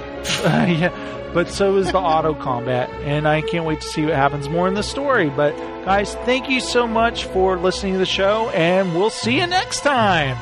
[0.44, 0.92] Yeah,
[1.34, 4.68] but so is the auto combat, and I can't wait to see what happens more
[4.68, 5.30] in the story.
[5.30, 9.48] But guys, thank you so much for listening to the show, and we'll see you
[9.48, 10.38] next time.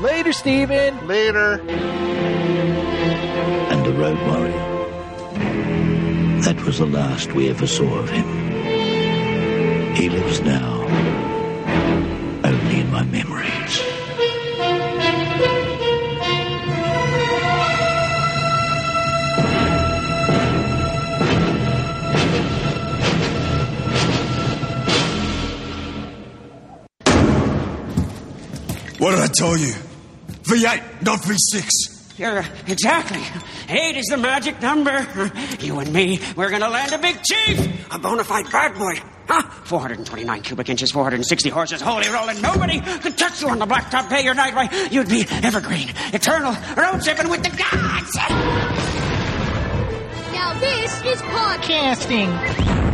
[0.00, 1.06] Later, Steven.
[1.06, 1.60] Later.
[3.70, 4.66] and the road warrior.
[6.42, 8.39] That was the last we ever saw of him.
[10.00, 10.80] He lives now,
[12.42, 13.80] only in my memories.
[28.96, 29.74] What did I tell you?
[30.44, 32.18] V8, not V6.
[32.18, 33.20] Yeah, exactly.
[33.68, 35.06] Eight is the magic number.
[35.60, 38.94] You and me, we're gonna land a big chief, a bona fide bad boy.
[39.32, 39.42] Huh?
[39.42, 42.42] 429 cubic inches, 460 horses, holy rolling.
[42.42, 44.56] Nobody could touch you on the blacktop day or night.
[44.56, 48.16] Why, you'd be evergreen, eternal, road tripping with the gods.
[50.32, 52.08] Now this is podcast.
[52.08, 52.89] Casting.